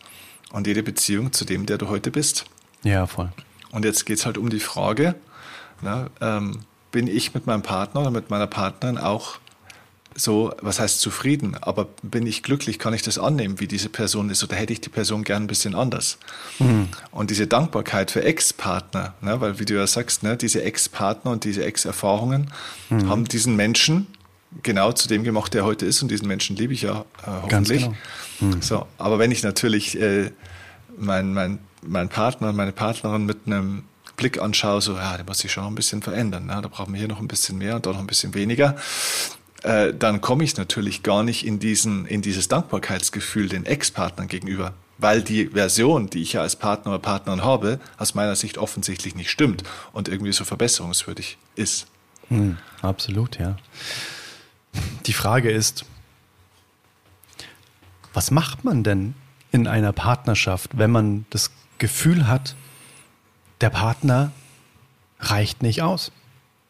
und 0.52 0.68
jede 0.68 0.84
Beziehung 0.84 1.34
zu 1.34 1.46
dem, 1.46 1.66
der 1.66 1.78
du 1.78 1.90
heute 1.90 2.12
bist. 2.12 2.46
Ja, 2.84 3.08
voll. 3.08 3.32
Und 3.72 3.86
jetzt 3.86 4.06
geht 4.06 4.18
es 4.18 4.26
halt 4.26 4.38
um 4.38 4.50
die 4.50 4.60
Frage, 4.60 5.16
na, 5.82 6.10
ähm, 6.20 6.60
bin 6.92 7.08
ich 7.08 7.34
mit 7.34 7.48
meinem 7.48 7.62
Partner 7.62 8.02
oder 8.02 8.12
mit 8.12 8.30
meiner 8.30 8.48
Partnerin 8.48 8.98
auch 8.98 9.40
so, 10.14 10.54
was 10.62 10.80
heißt 10.80 11.00
zufrieden, 11.00 11.56
aber 11.62 11.88
bin 12.04 12.28
ich 12.28 12.44
glücklich, 12.44 12.80
kann 12.80 12.94
ich 12.94 13.02
das 13.02 13.18
annehmen, 13.18 13.62
wie 13.62 13.68
diese 13.68 13.88
Person 13.88 14.30
ist, 14.30 14.44
oder 14.44 14.58
hätte 14.58 14.74
ich 14.74 14.82
die 14.82 14.90
Person 14.90 15.24
gern 15.24 15.44
ein 15.44 15.48
bisschen 15.48 15.74
anders? 15.74 16.18
Mhm. 16.60 16.90
Und 17.12 17.30
diese 17.30 17.48
Dankbarkeit 17.48 18.12
für 18.12 18.22
Ex-Partner, 18.22 19.14
ne, 19.22 19.40
weil 19.40 19.60
wie 19.60 19.66
du 19.66 19.76
ja 19.76 19.88
sagst, 19.88 20.24
ne, 20.24 20.36
diese 20.36 20.64
Ex-Partner 20.64 21.32
und 21.32 21.46
diese 21.46 21.64
Ex-Erfahrungen 21.64 22.52
mhm. 22.90 23.10
haben 23.10 23.26
diesen 23.26 23.56
Menschen 23.56 24.08
genau 24.64 24.92
zu 24.92 25.08
dem 25.08 25.24
gemacht, 25.24 25.54
der 25.54 25.66
heute 25.66 25.86
ist, 25.86 26.02
und 26.02 26.10
diesen 26.10 26.28
Menschen 26.28 26.56
liebe 26.56 26.74
ich 26.74 26.82
ja 26.82 27.06
äh, 27.24 27.28
hoffentlich. 27.44 27.84
Genau. 28.40 28.56
Mhm. 28.56 28.62
So, 28.62 28.86
aber 28.98 29.20
wenn 29.20 29.32
ich 29.32 29.44
natürlich 29.44 30.00
äh, 30.00 30.32
mein, 30.98 31.34
mein, 31.34 31.60
mein 31.82 32.10
Partner, 32.10 32.54
meine 32.54 32.72
Partnerin 32.72 33.26
mit 33.26 33.40
einem 33.46 33.84
Blick 34.18 34.40
anschaue, 34.40 34.82
so, 34.82 34.96
ja, 34.96 35.16
der 35.16 35.26
muss 35.26 35.40
sich 35.40 35.52
schon 35.52 35.64
noch 35.64 35.72
ein 35.72 35.76
bisschen 35.76 36.02
verändern. 36.02 36.46
Ne? 36.46 36.60
Da 36.62 36.68
brauchen 36.68 36.94
wir 36.94 37.00
hier 37.00 37.08
noch 37.08 37.20
ein 37.20 37.28
bisschen 37.28 37.58
mehr 37.58 37.76
und 37.76 37.86
dort 37.86 37.96
noch 37.96 38.04
ein 38.04 38.08
bisschen 38.08 38.34
weniger. 38.34 38.76
Äh, 39.64 39.94
dann 39.94 40.22
komme 40.22 40.44
ich 40.44 40.58
natürlich 40.58 41.04
gar 41.04 41.24
nicht 41.24 41.46
in, 41.46 41.60
diesen, 41.60 42.06
in 42.06 42.22
dieses 42.22 42.48
Dankbarkeitsgefühl 42.48 43.48
den 43.50 43.66
Ex-Partnern 43.66 44.28
gegenüber, 44.28 44.74
weil 44.98 45.22
die 45.22 45.48
Version, 45.48 46.10
die 46.10 46.22
ich 46.22 46.34
ja 46.34 46.42
als 46.42 46.56
Partner 46.56 46.92
oder 46.92 47.00
Partnerin 47.00 47.44
habe, 47.44 47.80
aus 47.98 48.16
meiner 48.16 48.36
Sicht 48.36 48.58
offensichtlich 48.58 49.16
nicht 49.16 49.30
stimmt 49.30 49.64
und 49.94 50.08
irgendwie 50.08 50.34
so 50.34 50.46
verbesserungswürdig 50.46 51.38
ist. 51.56 51.88
Hm, 52.30 52.58
absolut, 52.82 53.40
ja. 53.40 53.58
Die 55.06 55.14
Frage 55.14 55.52
ist, 55.52 55.86
was 58.14 58.32
macht 58.32 58.64
man 58.64 58.84
denn 58.84 59.16
in 59.52 59.68
einer 59.68 59.94
Partnerschaft, 59.94 60.78
wenn 60.78 60.92
man 60.92 61.26
das 61.30 61.52
Gefühl 61.78 62.28
hat, 62.28 62.56
der 63.62 63.70
Partner 63.70 64.32
reicht 65.20 65.62
nicht 65.62 65.82
aus, 65.82 66.12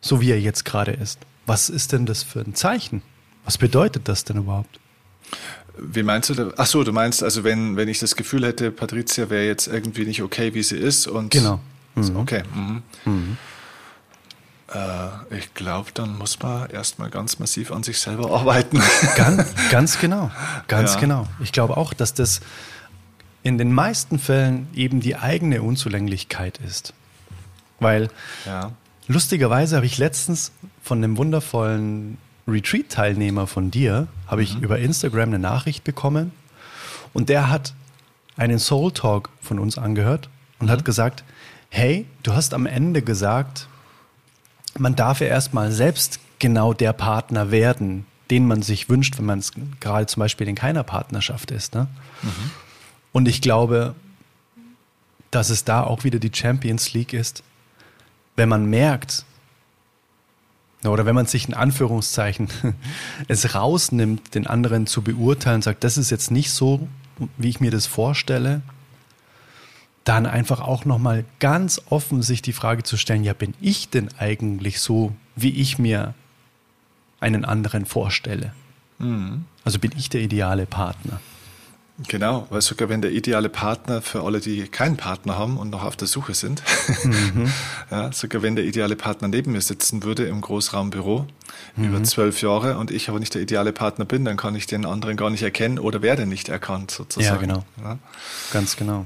so 0.02 0.22
wie 0.22 0.32
er 0.32 0.40
jetzt 0.40 0.66
gerade 0.66 0.92
ist? 0.92 1.20
Was 1.46 1.70
ist 1.70 1.92
denn 1.92 2.06
das 2.06 2.24
für 2.24 2.42
ein 2.42 2.56
Zeichen? 2.56 3.02
Was 3.46 3.58
bedeutet 3.58 4.08
das 4.08 4.24
denn 4.24 4.38
überhaupt? 4.38 4.80
Wie 5.78 6.04
meinst 6.04 6.30
du? 6.30 6.54
Ach 6.58 6.66
so, 6.66 6.84
du 6.84 6.92
meinst 6.92 7.24
also, 7.24 7.44
wenn, 7.44 7.76
wenn 7.78 7.88
ich 7.88 8.00
das 8.00 8.16
Gefühl 8.16 8.46
hätte, 8.46 8.72
Patricia 8.72 9.30
wäre 9.30 9.46
jetzt 9.46 9.68
irgendwie 9.68 10.06
nicht 10.06 10.22
okay, 10.22 10.54
wie 10.54 10.64
sie 10.64 10.78
ist 10.78 11.08
und. 11.08 11.32
Genau. 11.32 11.60
Mhm. 11.96 12.16
Okay. 12.18 12.44
Mhm. 12.54 12.84
Mhm. 13.06 13.38
Äh, 14.74 15.38
ich 15.38 15.54
glaube, 15.54 15.92
dann 15.94 16.18
muss 16.18 16.40
man 16.40 16.70
erstmal 16.70 17.10
ganz 17.10 17.40
massiv 17.40 17.72
an 17.72 17.84
sich 17.84 18.00
selber 18.00 18.32
arbeiten. 18.40 18.82
Ganz, 19.16 19.54
ganz 19.70 20.00
genau, 20.00 20.32
ganz 20.68 20.96
ja. 20.96 21.00
genau. 21.00 21.28
Ich 21.40 21.52
glaube 21.52 21.78
auch, 21.78 21.94
dass 21.94 22.14
das 22.14 22.42
in 23.44 23.58
den 23.58 23.74
meisten 23.74 24.20
Fällen 24.20 24.68
eben 24.74 25.00
die 25.00 25.16
eigene 25.16 25.62
Unzulänglichkeit 25.62 26.60
ist. 26.66 26.94
Weil 27.80 28.10
ja. 28.46 28.72
lustigerweise 29.08 29.76
habe 29.76 29.86
ich 29.86 29.98
letztens 29.98 30.52
von 30.84 31.00
einem 31.00 31.18
wundervollen 31.18 32.18
Retreat-Teilnehmer 32.48 33.48
von 33.48 33.72
dir, 33.72 34.08
habe 34.28 34.44
ich 34.44 34.56
mhm. 34.56 34.64
über 34.64 34.80
Instagram 34.80 35.30
eine 35.30 35.40
Nachricht 35.40 35.84
bekommen 35.84 36.32
und 37.14 37.30
der 37.30 37.50
hat 37.50 37.74
einen 38.38 38.60
Soul 38.60 38.92
Talk 38.92 39.30
von 39.42 39.60
uns 39.60 39.78
angehört 39.78 40.30
und 40.60 40.68
mhm. 40.68 40.72
hat 40.72 40.86
gesagt, 40.86 41.24
hey, 41.70 42.06
du 42.24 42.34
hast 42.34 42.54
am 42.54 42.66
Ende 42.66 43.02
gesagt, 43.02 43.68
man 44.78 44.96
darf 44.96 45.22
ja 45.22 45.28
erstmal 45.28 45.72
selbst 45.72 46.20
genau 46.40 46.74
der 46.74 46.94
Partner 46.94 47.52
werden, 47.52 48.06
den 48.30 48.48
man 48.48 48.62
sich 48.62 48.90
wünscht, 48.90 49.18
wenn 49.18 49.26
man 49.26 49.40
es 49.40 49.52
gerade 49.80 50.06
zum 50.08 50.22
Beispiel 50.22 50.48
in 50.48 50.56
keiner 50.56 50.84
Partnerschaft 50.84 51.52
ist. 51.52 51.76
Ne? 51.76 51.88
Mhm. 52.22 52.52
Und 53.12 53.28
ich 53.28 53.42
glaube, 53.42 53.96
dass 55.32 55.50
es 55.50 55.64
da 55.64 55.84
auch 55.84 56.04
wieder 56.04 56.20
die 56.20 56.32
Champions 56.34 56.94
League 56.94 57.14
ist, 57.14 57.44
wenn 58.36 58.50
man 58.50 58.66
merkt, 58.66 59.26
Oder 60.84 61.06
wenn 61.06 61.14
man 61.14 61.28
sich 61.28 61.48
in 61.48 61.54
Anführungszeichen 61.54 62.48
es 63.28 63.54
rausnimmt, 63.54 64.34
den 64.34 64.48
anderen 64.48 64.88
zu 64.88 65.04
beurteilen, 65.04 65.62
sagt, 65.62 65.84
das 65.84 65.98
ist 65.98 66.10
jetzt 66.10 66.32
nicht 66.32 66.52
so, 66.52 66.88
wie 67.38 67.50
ich 67.50 67.60
mir 67.60 67.70
das 67.70 67.86
vorstelle, 67.86 68.62
dann 70.04 70.26
einfach 70.26 70.62
auch 70.62 70.86
nochmal 70.86 71.26
ganz 71.40 71.82
offen 71.90 72.24
sich 72.24 72.42
die 72.42 72.54
Frage 72.54 72.84
zu 72.84 72.98
stellen, 72.98 73.24
ja, 73.24 73.34
bin 73.34 73.54
ich 73.62 73.90
denn 73.90 74.10
eigentlich 74.18 74.80
so, 74.80 75.14
wie 75.36 75.52
ich 75.62 75.78
mir 75.78 76.14
einen 77.20 77.46
anderen 77.46 77.86
vorstelle? 77.86 78.54
Mhm. 78.98 79.46
Also 79.64 79.80
bin 79.80 79.92
ich 79.96 80.10
der 80.10 80.22
ideale 80.22 80.66
Partner? 80.66 81.20
Genau, 82.08 82.48
weil 82.50 82.62
sogar 82.62 82.90
wenn 82.90 83.02
der 83.02 83.12
ideale 83.12 83.50
Partner 83.50 84.02
für 84.02 84.24
alle, 84.24 84.40
die 84.40 84.64
keinen 84.68 84.98
Partner 84.98 85.38
haben 85.38 85.58
und 85.58 85.70
noch 85.70 85.84
auf 85.84 85.96
der 85.96 86.08
Suche 86.08 86.34
sind, 86.34 86.64
mhm. 87.04 87.52
ja, 87.92 88.12
sogar 88.12 88.42
wenn 88.42 88.56
der 88.56 88.66
ideale 88.66 88.96
Partner 88.96 89.28
neben 89.28 89.52
mir 89.52 89.62
sitzen 89.62 90.02
würde 90.02 90.26
im 90.26 90.42
Großraumbüro 90.42 91.28
mhm. 91.76 91.84
über 91.84 92.04
zwölf 92.04 92.42
Jahre 92.42 92.78
und 92.78 92.90
ich 92.90 93.10
aber 93.10 93.20
nicht 93.20 93.36
der 93.36 93.42
ideale 93.42 93.72
Partner 93.72 94.06
bin, 94.06 94.26
dann 94.26 94.38
kann 94.38 94.56
ich 94.56 94.66
den 94.66 94.86
anderen 94.86 95.16
gar 95.16 95.30
nicht 95.30 95.44
erkennen 95.44 95.78
oder 95.78 96.02
werde 96.02 96.26
nicht 96.26 96.50
erkannt 96.50 96.90
sozusagen. 96.90 97.50
Ja, 97.50 97.54
genau. 97.54 97.66
Ja? 97.84 98.00
Ganz 98.52 98.78
genau. 98.78 99.06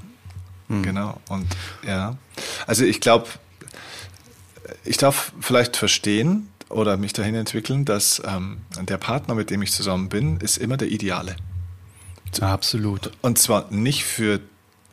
Mhm. 0.67 0.83
Genau. 0.83 1.21
Und 1.29 1.47
ja, 1.85 2.17
also 2.67 2.85
ich 2.85 3.01
glaube, 3.01 3.27
ich 4.83 4.97
darf 4.97 5.31
vielleicht 5.39 5.77
verstehen 5.77 6.49
oder 6.69 6.97
mich 6.97 7.13
dahin 7.13 7.35
entwickeln, 7.35 7.85
dass 7.85 8.21
ähm, 8.25 8.57
der 8.81 8.97
Partner, 8.97 9.35
mit 9.35 9.49
dem 9.49 9.61
ich 9.61 9.71
zusammen 9.71 10.09
bin, 10.09 10.37
ist 10.37 10.57
immer 10.57 10.77
der 10.77 10.89
Ideale. 10.89 11.35
Absolut. 12.41 13.11
Und 13.21 13.37
zwar 13.37 13.71
nicht 13.71 14.03
für 14.03 14.39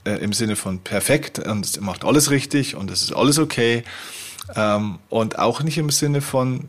äh, 0.05 0.13
im 0.17 0.33
Sinne 0.33 0.57
von 0.57 0.81
perfekt 0.81 1.39
und 1.39 1.65
es 1.65 1.81
macht 1.81 2.05
alles 2.05 2.31
richtig 2.31 2.77
und 2.77 2.91
es 2.91 3.03
ist 3.03 3.13
alles 3.13 3.39
okay. 3.39 3.85
Ähm, 4.55 4.99
und 5.09 5.39
auch 5.39 5.63
nicht 5.63 5.79
im 5.79 5.91
Sinne 5.91 6.21
von, 6.21 6.69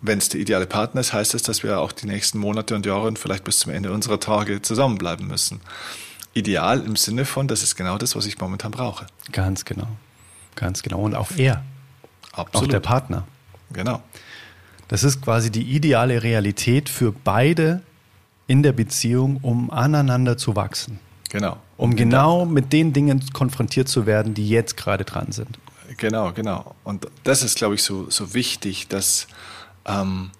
wenn 0.00 0.18
es 0.18 0.28
der 0.28 0.40
ideale 0.40 0.66
Partner 0.66 1.00
ist, 1.00 1.12
heißt 1.12 1.34
es, 1.34 1.42
dass 1.42 1.62
wir 1.62 1.80
auch 1.80 1.92
die 1.92 2.06
nächsten 2.06 2.38
Monate 2.38 2.74
und 2.74 2.86
Jahre 2.86 3.08
und 3.08 3.18
vielleicht 3.18 3.44
bis 3.44 3.58
zum 3.58 3.72
Ende 3.72 3.92
unserer 3.92 4.20
Tage 4.20 4.62
zusammenbleiben 4.62 5.26
müssen. 5.26 5.60
Ideal 6.36 6.80
im 6.80 6.96
Sinne 6.96 7.24
von, 7.24 7.48
das 7.48 7.62
ist 7.62 7.76
genau 7.76 7.98
das, 7.98 8.14
was 8.16 8.26
ich 8.26 8.38
momentan 8.38 8.70
brauche. 8.70 9.06
Ganz 9.32 9.64
genau. 9.64 9.88
Ganz 10.54 10.82
genau. 10.82 11.00
Und 11.00 11.14
auch 11.14 11.30
er. 11.36 11.62
Absolut. 12.32 12.68
Auch 12.68 12.70
der 12.70 12.80
Partner. 12.80 13.26
Genau. 13.72 14.02
Das 14.88 15.02
ist 15.02 15.22
quasi 15.22 15.50
die 15.50 15.62
ideale 15.62 16.22
Realität 16.22 16.88
für 16.88 17.12
beide 17.12 17.82
in 18.46 18.62
der 18.62 18.72
Beziehung, 18.72 19.38
um 19.42 19.70
aneinander 19.70 20.36
zu 20.36 20.54
wachsen. 20.54 21.00
Genau. 21.30 21.56
Um 21.76 21.96
genau 21.96 22.44
mit 22.44 22.72
den 22.72 22.92
Dingen 22.92 23.22
konfrontiert 23.32 23.88
zu 23.88 24.06
werden, 24.06 24.34
die 24.34 24.48
jetzt 24.48 24.76
gerade 24.76 25.04
dran 25.04 25.32
sind. 25.32 25.58
Genau, 25.96 26.32
genau. 26.32 26.74
Und 26.84 27.08
das 27.24 27.42
ist, 27.42 27.56
glaube 27.56 27.74
ich, 27.74 27.82
so, 27.82 28.08
so 28.10 28.34
wichtig, 28.34 28.88
dass, 28.88 29.26
ähm, 29.86 30.30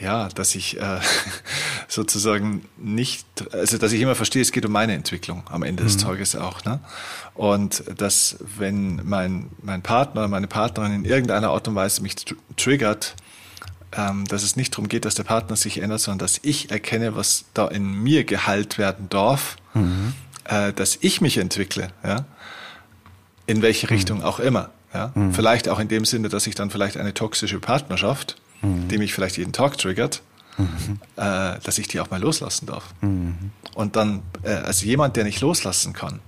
ja, 0.00 0.28
dass 0.28 0.54
ich 0.54 0.80
äh, 0.80 1.00
sozusagen 1.88 2.64
nicht, 2.76 3.26
also 3.52 3.78
dass 3.78 3.92
ich 3.92 4.00
immer 4.00 4.14
verstehe, 4.14 4.42
es 4.42 4.52
geht 4.52 4.64
um 4.64 4.72
meine 4.72 4.94
Entwicklung 4.94 5.42
am 5.50 5.62
Ende 5.62 5.82
des 5.84 5.96
mhm. 5.96 6.02
Tages 6.02 6.36
auch. 6.36 6.64
Ne? 6.64 6.80
Und 7.34 7.84
dass, 7.96 8.36
wenn 8.56 9.00
mein, 9.04 9.50
mein 9.62 9.82
Partner 9.82 10.22
oder 10.22 10.28
meine 10.28 10.46
Partnerin 10.46 10.92
in 10.92 11.04
irgendeiner 11.04 11.50
Art 11.50 11.66
und 11.68 11.74
Weise 11.74 12.02
mich 12.02 12.16
triggert, 12.56 13.16
ähm, 13.92 14.26
dass 14.26 14.42
es 14.42 14.56
nicht 14.56 14.74
darum 14.74 14.88
geht, 14.88 15.04
dass 15.04 15.14
der 15.14 15.24
Partner 15.24 15.56
sich 15.56 15.80
ändert, 15.80 16.00
sondern 16.00 16.18
dass 16.18 16.40
ich 16.42 16.70
erkenne, 16.70 17.16
was 17.16 17.46
da 17.54 17.68
in 17.68 18.02
mir 18.02 18.24
geheilt 18.24 18.78
werden 18.78 19.08
darf, 19.08 19.56
mhm. 19.74 20.14
äh, 20.44 20.72
dass 20.72 20.98
ich 21.00 21.20
mich 21.20 21.38
entwickle, 21.38 21.88
ja, 22.04 22.26
in 23.46 23.62
welche 23.62 23.86
mhm. 23.86 23.92
Richtung 23.92 24.22
auch 24.22 24.38
immer. 24.40 24.70
Ja? 24.92 25.12
Mhm. 25.14 25.32
Vielleicht 25.32 25.68
auch 25.68 25.78
in 25.78 25.88
dem 25.88 26.04
Sinne, 26.04 26.28
dass 26.28 26.46
ich 26.46 26.54
dann 26.54 26.70
vielleicht 26.70 26.96
eine 26.96 27.14
toxische 27.14 27.60
Partnerschaft, 27.60 28.36
mhm. 28.62 28.88
die 28.88 28.98
mich 28.98 29.14
vielleicht 29.14 29.36
jeden 29.36 29.52
Tag 29.52 29.78
triggert, 29.78 30.22
mhm. 30.56 31.00
äh, 31.16 31.58
dass 31.62 31.78
ich 31.78 31.88
die 31.88 32.00
auch 32.00 32.10
mal 32.10 32.20
loslassen 32.20 32.66
darf. 32.66 32.94
Mhm. 33.00 33.52
Und 33.74 33.96
dann, 33.96 34.22
äh, 34.42 34.50
also 34.50 34.86
jemand, 34.86 35.16
der 35.16 35.24
nicht 35.24 35.40
loslassen 35.40 35.92
kann, 35.92 36.20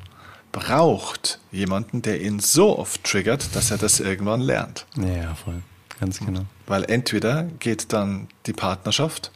braucht 0.53 1.39
jemanden, 1.53 2.03
der 2.03 2.21
ihn 2.21 2.41
so 2.41 2.79
oft 2.79 3.05
triggert, 3.05 3.55
dass 3.55 3.71
er 3.71 3.79
das 3.79 4.01
irgendwann 4.01 4.41
lernt. 4.41 4.87
Ja, 4.97 5.35
voll. 5.35 5.63
Ganz 6.01 6.19
genau. 6.19 6.47
Weil 6.67 6.85
entweder 6.85 7.45
geht 7.59 7.93
dann 7.93 8.29
die 8.47 8.53
Partnerschaft 8.53 9.31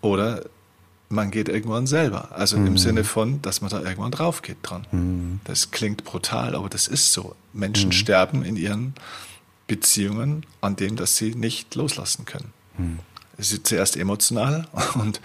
oder 0.00 0.42
man 1.08 1.30
geht 1.30 1.48
irgendwann 1.48 1.86
selber. 1.86 2.32
Also 2.32 2.58
mhm. 2.58 2.66
im 2.66 2.78
Sinne 2.78 3.04
von, 3.04 3.40
dass 3.42 3.62
man 3.62 3.70
da 3.70 3.80
irgendwann 3.80 4.10
drauf 4.10 4.42
geht 4.42 4.58
dran. 4.62 4.86
Mhm. 4.92 5.40
Das 5.44 5.70
klingt 5.70 6.04
brutal, 6.04 6.54
aber 6.54 6.68
das 6.68 6.86
ist 6.86 7.12
so. 7.12 7.34
Menschen 7.52 7.88
mhm. 7.88 7.92
sterben 7.92 8.44
in 8.44 8.56
ihren 8.56 8.94
Beziehungen 9.68 10.44
an 10.60 10.74
dem, 10.74 10.96
dass 10.96 11.16
sie 11.16 11.34
nicht 11.36 11.76
loslassen 11.76 12.24
können. 12.24 12.52
Mhm. 12.76 12.98
Es 13.36 13.52
ist 13.52 13.68
zuerst 13.68 13.96
emotional 13.96 14.66
und 14.94 15.20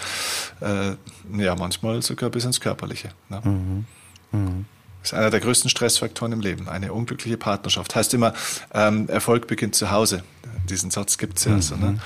äh, 0.62 0.96
ja, 1.36 1.56
manchmal 1.56 2.04
sogar 2.04 2.30
bis 2.30 2.46
ins 2.46 2.60
Körperliche. 2.62 3.10
Ne? 3.30 3.42
Mhm. 3.44 3.86
Mhm. 4.32 4.66
Das 5.02 5.12
ist 5.12 5.18
einer 5.18 5.32
der 5.32 5.40
größten 5.40 5.70
Stressfaktoren 5.70 6.32
im 6.32 6.40
Leben. 6.40 6.70
Eine 6.70 6.94
unglückliche 6.94 7.38
Partnerschaft. 7.38 7.96
Heißt 7.96 8.14
immer, 8.14 8.34
ähm, 8.74 9.10
Erfolg 9.10 9.48
beginnt 9.48 9.76
zu 9.76 9.92
Hause. 9.92 10.24
Diesen 10.70 10.92
Satz 10.92 11.18
gibt 11.18 11.40
es 11.40 11.46
ja. 11.46 11.52
Mhm. 11.54 11.62
So, 11.62 11.76
ne? 11.76 12.00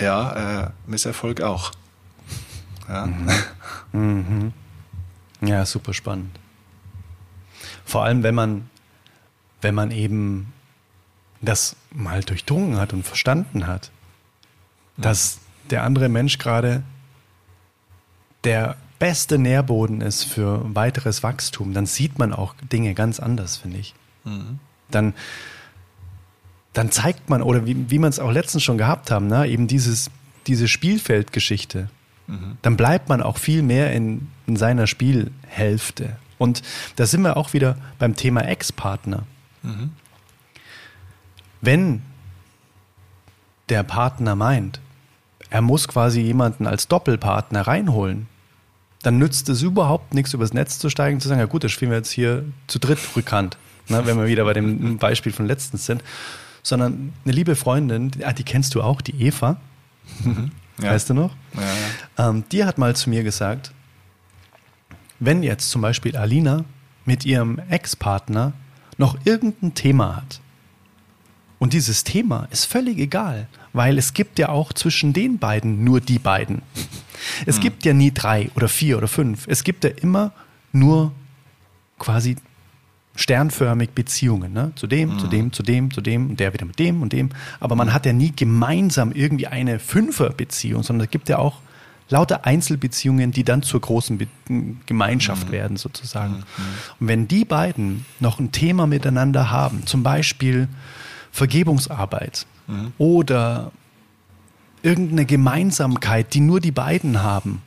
Ja, 0.00 0.62
äh, 0.62 0.70
Misserfolg 0.86 1.42
auch. 1.42 1.72
Ja. 2.88 3.06
Mhm. 3.06 3.32
Mhm. 3.92 4.52
ja, 5.42 5.66
super 5.66 5.92
spannend. 5.92 6.38
Vor 7.84 8.04
allem, 8.04 8.22
wenn 8.22 8.34
man, 8.34 8.70
wenn 9.60 9.74
man 9.74 9.90
eben 9.90 10.52
das 11.40 11.76
mal 11.92 12.22
durchdrungen 12.22 12.78
hat 12.78 12.92
und 12.92 13.04
verstanden 13.04 13.66
hat, 13.66 13.90
dass 14.96 15.38
der 15.70 15.84
andere 15.84 16.08
Mensch 16.08 16.38
gerade 16.38 16.82
der 18.44 18.76
beste 18.98 19.38
Nährboden 19.38 20.00
ist 20.00 20.24
für 20.24 20.62
weiteres 20.74 21.22
Wachstum, 21.22 21.72
dann 21.72 21.86
sieht 21.86 22.18
man 22.18 22.32
auch 22.32 22.54
Dinge 22.72 22.94
ganz 22.94 23.20
anders, 23.20 23.56
finde 23.56 23.78
ich. 23.78 23.94
Mhm. 24.24 24.58
Dann, 24.90 25.14
dann 26.72 26.90
zeigt 26.90 27.30
man, 27.30 27.42
oder 27.42 27.66
wie, 27.66 27.90
wie 27.90 27.98
man 27.98 28.10
es 28.10 28.18
auch 28.18 28.32
letztens 28.32 28.64
schon 28.64 28.78
gehabt 28.78 29.10
haben, 29.10 29.28
ne, 29.28 29.46
eben 29.46 29.68
dieses, 29.68 30.10
diese 30.46 30.66
Spielfeldgeschichte. 30.68 31.88
Mhm. 32.26 32.58
Dann 32.62 32.76
bleibt 32.76 33.08
man 33.08 33.22
auch 33.22 33.38
viel 33.38 33.62
mehr 33.62 33.92
in, 33.92 34.28
in 34.46 34.56
seiner 34.56 34.86
Spielhälfte. 34.86 36.16
Und 36.38 36.62
da 36.96 37.06
sind 37.06 37.22
wir 37.22 37.36
auch 37.36 37.52
wieder 37.52 37.76
beim 37.98 38.16
Thema 38.16 38.42
Ex-Partner. 38.42 39.24
Mhm. 39.62 39.90
Wenn 41.60 42.02
der 43.68 43.82
Partner 43.82 44.34
meint, 44.36 44.80
er 45.50 45.62
muss 45.62 45.88
quasi 45.88 46.20
jemanden 46.20 46.66
als 46.66 46.88
Doppelpartner 46.88 47.62
reinholen, 47.62 48.26
dann 49.02 49.18
nützt 49.18 49.48
es 49.48 49.62
überhaupt 49.62 50.14
nichts, 50.14 50.34
übers 50.34 50.52
Netz 50.52 50.78
zu 50.78 50.90
steigen, 50.90 51.20
zu 51.20 51.28
sagen, 51.28 51.40
ja 51.40 51.46
gut, 51.46 51.64
das 51.64 51.72
spielen 51.72 51.90
wir 51.90 51.98
jetzt 51.98 52.10
hier 52.10 52.44
zu 52.66 52.78
dritt 52.78 52.98
rückhand, 53.16 53.56
ne, 53.88 54.04
wenn 54.04 54.18
wir 54.18 54.26
wieder 54.26 54.44
bei 54.44 54.52
dem 54.52 54.98
Beispiel 54.98 55.32
von 55.32 55.46
letztens 55.46 55.86
sind. 55.86 56.02
Sondern 56.62 57.12
eine 57.24 57.32
liebe 57.32 57.54
Freundin, 57.56 58.10
die, 58.10 58.24
ah, 58.24 58.32
die 58.32 58.42
kennst 58.42 58.74
du 58.74 58.82
auch, 58.82 59.00
die 59.00 59.22
Eva, 59.22 59.56
mhm. 60.24 60.50
ja. 60.82 60.90
weißt 60.90 61.10
du 61.10 61.14
noch? 61.14 61.34
Ja. 62.16 62.30
Ähm, 62.30 62.44
die 62.50 62.64
hat 62.64 62.78
mal 62.78 62.94
zu 62.96 63.08
mir 63.08 63.22
gesagt, 63.22 63.72
wenn 65.20 65.42
jetzt 65.42 65.70
zum 65.70 65.80
Beispiel 65.82 66.16
Alina 66.16 66.64
mit 67.04 67.24
ihrem 67.24 67.60
Ex-Partner 67.70 68.52
noch 68.98 69.16
irgendein 69.24 69.74
Thema 69.74 70.16
hat, 70.16 70.40
und 71.58 71.72
dieses 71.72 72.04
Thema 72.04 72.46
ist 72.50 72.66
völlig 72.66 72.98
egal, 72.98 73.48
weil 73.72 73.98
es 73.98 74.14
gibt 74.14 74.38
ja 74.38 74.48
auch 74.48 74.72
zwischen 74.72 75.12
den 75.12 75.38
beiden 75.38 75.84
nur 75.84 76.00
die 76.00 76.18
beiden. 76.18 76.62
Es 77.46 77.56
hm. 77.56 77.62
gibt 77.62 77.84
ja 77.84 77.92
nie 77.92 78.12
drei 78.12 78.50
oder 78.54 78.68
vier 78.68 78.98
oder 78.98 79.08
fünf. 79.08 79.46
Es 79.48 79.64
gibt 79.64 79.84
ja 79.84 79.90
immer 79.90 80.32
nur 80.72 81.12
quasi 81.98 82.36
sternförmig 83.16 83.90
Beziehungen. 83.90 84.52
Ne? 84.52 84.70
Zu 84.76 84.86
dem, 84.86 85.12
hm. 85.12 85.18
zu 85.18 85.26
dem, 85.26 85.52
zu 85.52 85.62
dem, 85.64 85.90
zu 85.90 86.00
dem 86.00 86.30
und 86.30 86.40
der 86.40 86.52
wieder 86.52 86.64
mit 86.64 86.78
dem 86.78 87.02
und 87.02 87.12
dem. 87.12 87.30
Aber 87.58 87.74
man 87.74 87.92
hat 87.92 88.06
ja 88.06 88.12
nie 88.12 88.32
gemeinsam 88.34 89.10
irgendwie 89.10 89.48
eine 89.48 89.80
Fünferbeziehung, 89.80 90.84
sondern 90.84 91.06
es 91.06 91.10
gibt 91.10 91.28
ja 91.28 91.38
auch 91.38 91.60
lauter 92.10 92.46
Einzelbeziehungen, 92.46 93.32
die 93.32 93.44
dann 93.44 93.62
zur 93.62 93.80
großen 93.80 94.18
Be 94.18 94.28
Gemeinschaft 94.86 95.48
mhm. 95.48 95.52
werden, 95.52 95.76
sozusagen. 95.76 96.36
Mhm. 96.36 96.42
Und 97.00 97.08
wenn 97.08 97.28
die 97.28 97.44
beiden 97.44 98.06
noch 98.18 98.38
ein 98.38 98.50
Thema 98.50 98.86
miteinander 98.86 99.50
haben, 99.50 99.84
zum 99.84 100.02
Beispiel 100.02 100.68
Vergebungsarbeit 101.30 102.46
mhm. 102.66 102.92
oder 102.98 103.72
irgendeine 104.82 105.26
Gemeinsamkeit, 105.26 106.34
die 106.34 106.40
nur 106.40 106.60
die 106.60 106.72
beiden 106.72 107.22
haben, 107.22 107.62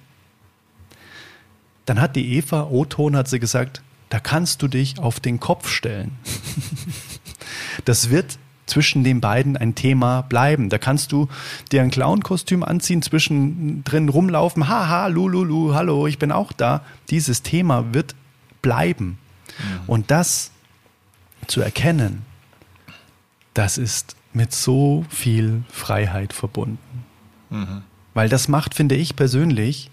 dann 1.86 2.00
hat 2.00 2.15
die 2.15 2.36
Eva 2.38 2.63
O-Ton 2.69 3.15
hat 3.15 3.28
sie 3.28 3.39
gesagt, 3.39 3.82
da 4.10 4.19
kannst 4.19 4.62
du 4.62 4.67
dich 4.67 5.00
auf 5.00 5.19
den 5.19 5.39
Kopf 5.39 5.69
stellen. 5.69 6.17
das 7.86 8.10
wird 8.10 8.38
zwischen 8.65 9.04
den 9.04 9.19
beiden 9.19 9.58
ein 9.58 9.76
Thema 9.76 10.21
bleiben. 10.21 10.69
Da 10.69 10.78
kannst 10.78 11.12
du 11.12 11.28
dir 11.71 11.82
ein 11.82 11.91
Clown-Kostüm 11.91 12.63
anziehen, 12.63 13.02
zwischendrin 13.02 14.10
rumlaufen, 14.10 14.67
haha, 14.67 15.08
lululu, 15.08 15.74
hallo, 15.74 16.08
ich 16.08 16.19
bin 16.19 16.32
auch 16.32 16.54
da. 16.54 16.82
Dieses 17.10 17.41
Thema 17.41 17.93
wird 17.93 18.15
bleiben. 18.62 19.17
Mhm. 19.58 19.80
Und 19.88 20.12
das 20.12 20.52
zu 21.47 21.62
erkennen, 21.62 22.26
das 23.53 23.77
ist 23.77 24.15
mit 24.33 24.53
so 24.53 25.05
viel 25.09 25.63
Freiheit 25.69 26.33
verbunden. 26.33 27.05
Mhm. 27.49 27.83
Weil 28.13 28.29
das 28.29 28.47
macht, 28.47 28.75
finde 28.75 28.95
ich 28.95 29.15
persönlich, 29.15 29.89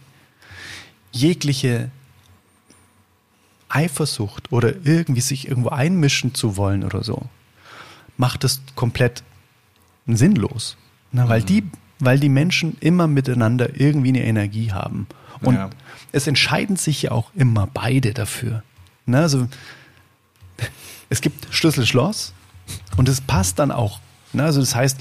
jegliche 1.13 1.91
Eifersucht 3.69 4.51
oder 4.53 4.75
irgendwie 4.85 5.21
sich 5.21 5.49
irgendwo 5.49 5.71
einmischen 5.71 6.35
zu 6.35 6.57
wollen 6.57 6.85
oder 6.85 7.05
so, 7.05 7.23
macht 8.17 8.45
es 8.45 8.61
komplett 8.75 9.23
sinnlos. 10.07 10.77
Na, 11.13 11.29
weil, 11.29 11.41
mhm. 11.41 11.47
die, 11.47 11.65
weil 11.99 12.19
die 12.19 12.29
Menschen 12.29 12.77
immer 12.81 13.07
miteinander 13.07 13.79
irgendwie 13.79 14.09
eine 14.09 14.25
Energie 14.25 14.73
haben. 14.73 15.07
Und 15.41 15.55
ja. 15.55 15.71
es 16.13 16.27
entscheiden 16.27 16.77
sich 16.77 17.03
ja 17.03 17.11
auch 17.13 17.31
immer 17.35 17.67
beide 17.67 18.15
dafür. 18.15 18.63
Na, 19.07 19.23
also, 19.23 19.49
es 21.09 21.21
gibt 21.21 21.47
Schlüssel-Schloss 21.51 22.33
und 22.97 23.09
es 23.09 23.21
passt 23.21 23.59
dann 23.59 23.71
auch. 23.71 24.01
Na, 24.33 24.45
also 24.45 24.61
das 24.61 24.75
heißt, 24.75 24.99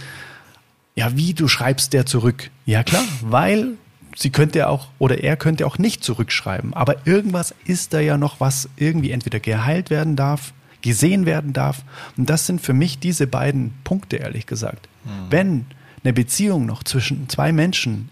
ja, 0.95 1.15
wie 1.15 1.33
du 1.33 1.47
schreibst 1.47 1.93
der 1.93 2.05
zurück? 2.05 2.49
Ja 2.65 2.83
klar, 2.83 3.03
weil 3.21 3.73
sie 4.15 4.31
könnte 4.31 4.67
auch 4.67 4.87
oder 4.97 5.23
er 5.23 5.37
könnte 5.37 5.65
auch 5.67 5.77
nicht 5.77 6.03
zurückschreiben. 6.03 6.73
Aber 6.73 7.05
irgendwas 7.05 7.53
ist 7.65 7.93
da 7.93 7.99
ja 7.99 8.17
noch, 8.17 8.39
was 8.39 8.69
irgendwie 8.77 9.11
entweder 9.11 9.39
geheilt 9.39 9.89
werden 9.89 10.15
darf, 10.15 10.53
gesehen 10.81 11.25
werden 11.25 11.53
darf. 11.53 11.83
Und 12.17 12.29
das 12.29 12.47
sind 12.47 12.61
für 12.61 12.73
mich 12.73 12.99
diese 12.99 13.27
beiden 13.27 13.73
Punkte, 13.83 14.17
ehrlich 14.17 14.47
gesagt. 14.47 14.89
Mhm. 15.05 15.09
Wenn 15.29 15.65
eine 16.03 16.13
Beziehung 16.13 16.65
noch 16.65 16.83
zwischen 16.83 17.29
zwei 17.29 17.51
Menschen, 17.51 18.09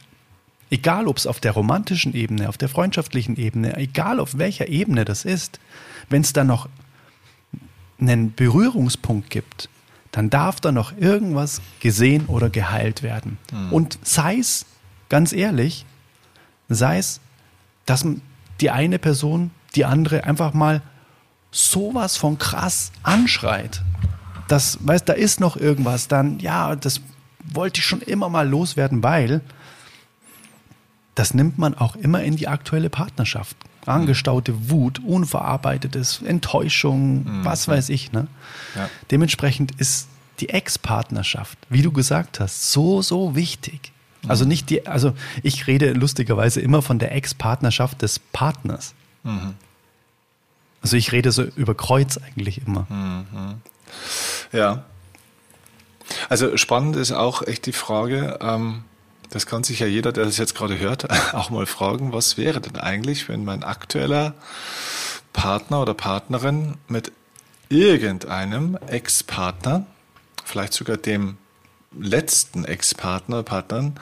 egal 0.69 1.07
ob 1.07 1.17
es 1.17 1.27
auf 1.27 1.39
der 1.39 1.53
romantischen 1.53 2.13
Ebene, 2.13 2.49
auf 2.49 2.57
der 2.57 2.69
freundschaftlichen 2.69 3.37
Ebene, 3.37 3.77
egal 3.77 4.19
auf 4.19 4.37
welcher 4.37 4.67
Ebene 4.67 5.05
das 5.05 5.25
ist, 5.25 5.59
wenn 6.09 6.21
es 6.21 6.33
da 6.33 6.43
noch 6.43 6.69
einen 7.99 8.33
Berührungspunkt 8.33 9.29
gibt, 9.29 9.69
dann 10.11 10.29
darf 10.29 10.61
da 10.61 10.71
noch 10.71 10.97
irgendwas 10.97 11.61
gesehen 11.79 12.27
oder 12.27 12.49
geheilt 12.49 13.03
werden. 13.03 13.37
Mhm. 13.51 13.73
Und 13.73 13.99
sei 14.03 14.37
es, 14.37 14.65
ganz 15.09 15.33
ehrlich, 15.33 15.85
sei 16.69 16.97
es, 16.97 17.19
dass 17.85 18.05
die 18.61 18.71
eine 18.71 18.99
Person 18.99 19.51
die 19.75 19.85
andere 19.85 20.23
einfach 20.23 20.53
mal 20.53 20.81
sowas 21.51 22.17
von 22.17 22.37
krass 22.37 22.91
anschreit. 23.03 23.81
Das, 24.47 24.77
weißt, 24.81 25.07
da 25.09 25.13
ist 25.13 25.39
noch 25.39 25.57
irgendwas, 25.57 26.07
dann, 26.07 26.39
ja, 26.39 26.75
das 26.75 27.01
wollte 27.43 27.79
ich 27.79 27.85
schon 27.85 28.01
immer 28.01 28.29
mal 28.29 28.47
loswerden, 28.47 29.03
weil 29.03 29.41
das 31.15 31.33
nimmt 31.33 31.57
man 31.57 31.73
auch 31.75 31.95
immer 31.95 32.23
in 32.23 32.35
die 32.35 32.47
aktuelle 32.47 32.89
Partnerschaft. 32.89 33.55
Angestaute 33.85 34.69
Wut, 34.69 34.99
unverarbeitetes, 34.99 36.21
Enttäuschung, 36.23 37.23
mhm. 37.23 37.45
was 37.45 37.67
weiß 37.67 37.89
ich. 37.89 38.11
Ne? 38.11 38.27
Ja. 38.75 38.89
Dementsprechend 39.11 39.71
ist 39.79 40.07
die 40.39 40.49
Ex-Partnerschaft, 40.49 41.57
wie 41.69 41.81
du 41.81 41.91
gesagt 41.91 42.39
hast, 42.39 42.71
so, 42.71 43.01
so 43.01 43.35
wichtig. 43.35 43.91
Also 44.27 44.43
mhm. 44.43 44.49
nicht 44.49 44.69
die, 44.69 44.87
also 44.87 45.13
ich 45.43 45.67
rede 45.67 45.93
lustigerweise 45.93 46.61
immer 46.61 46.81
von 46.81 46.99
der 46.99 47.13
Ex-Partnerschaft 47.13 48.01
des 48.01 48.19
Partners. 48.19 48.93
Mhm. 49.23 49.53
Also 50.81 50.97
ich 50.97 51.11
rede 51.11 51.31
so 51.31 51.43
über 51.43 51.75
Kreuz 51.75 52.17
eigentlich 52.17 52.65
immer. 52.65 52.85
Mhm. 52.89 53.61
Ja. 54.51 54.83
Also 56.29 56.57
spannend 56.57 56.95
ist 56.95 57.11
auch 57.11 57.41
echt 57.41 57.65
die 57.65 57.71
Frage, 57.71 58.37
ähm, 58.41 58.83
das 59.29 59.45
kann 59.45 59.63
sich 59.63 59.79
ja 59.79 59.87
jeder, 59.87 60.11
der 60.11 60.25
das 60.25 60.37
jetzt 60.37 60.55
gerade 60.55 60.79
hört, 60.79 61.09
auch 61.33 61.49
mal 61.49 61.65
fragen, 61.65 62.13
was 62.13 62.37
wäre 62.37 62.61
denn 62.61 62.77
eigentlich, 62.77 63.29
wenn 63.29 63.43
mein 63.43 63.63
aktueller 63.63 64.33
Partner 65.33 65.81
oder 65.81 65.93
Partnerin 65.93 66.75
mit 66.87 67.11
irgendeinem 67.69 68.77
Ex-Partner, 68.87 69.85
vielleicht 70.43 70.73
sogar 70.73 70.97
dem 70.97 71.37
letzten 71.97 72.65
Ex-Partner, 72.65 73.43
Partnern, 73.43 73.99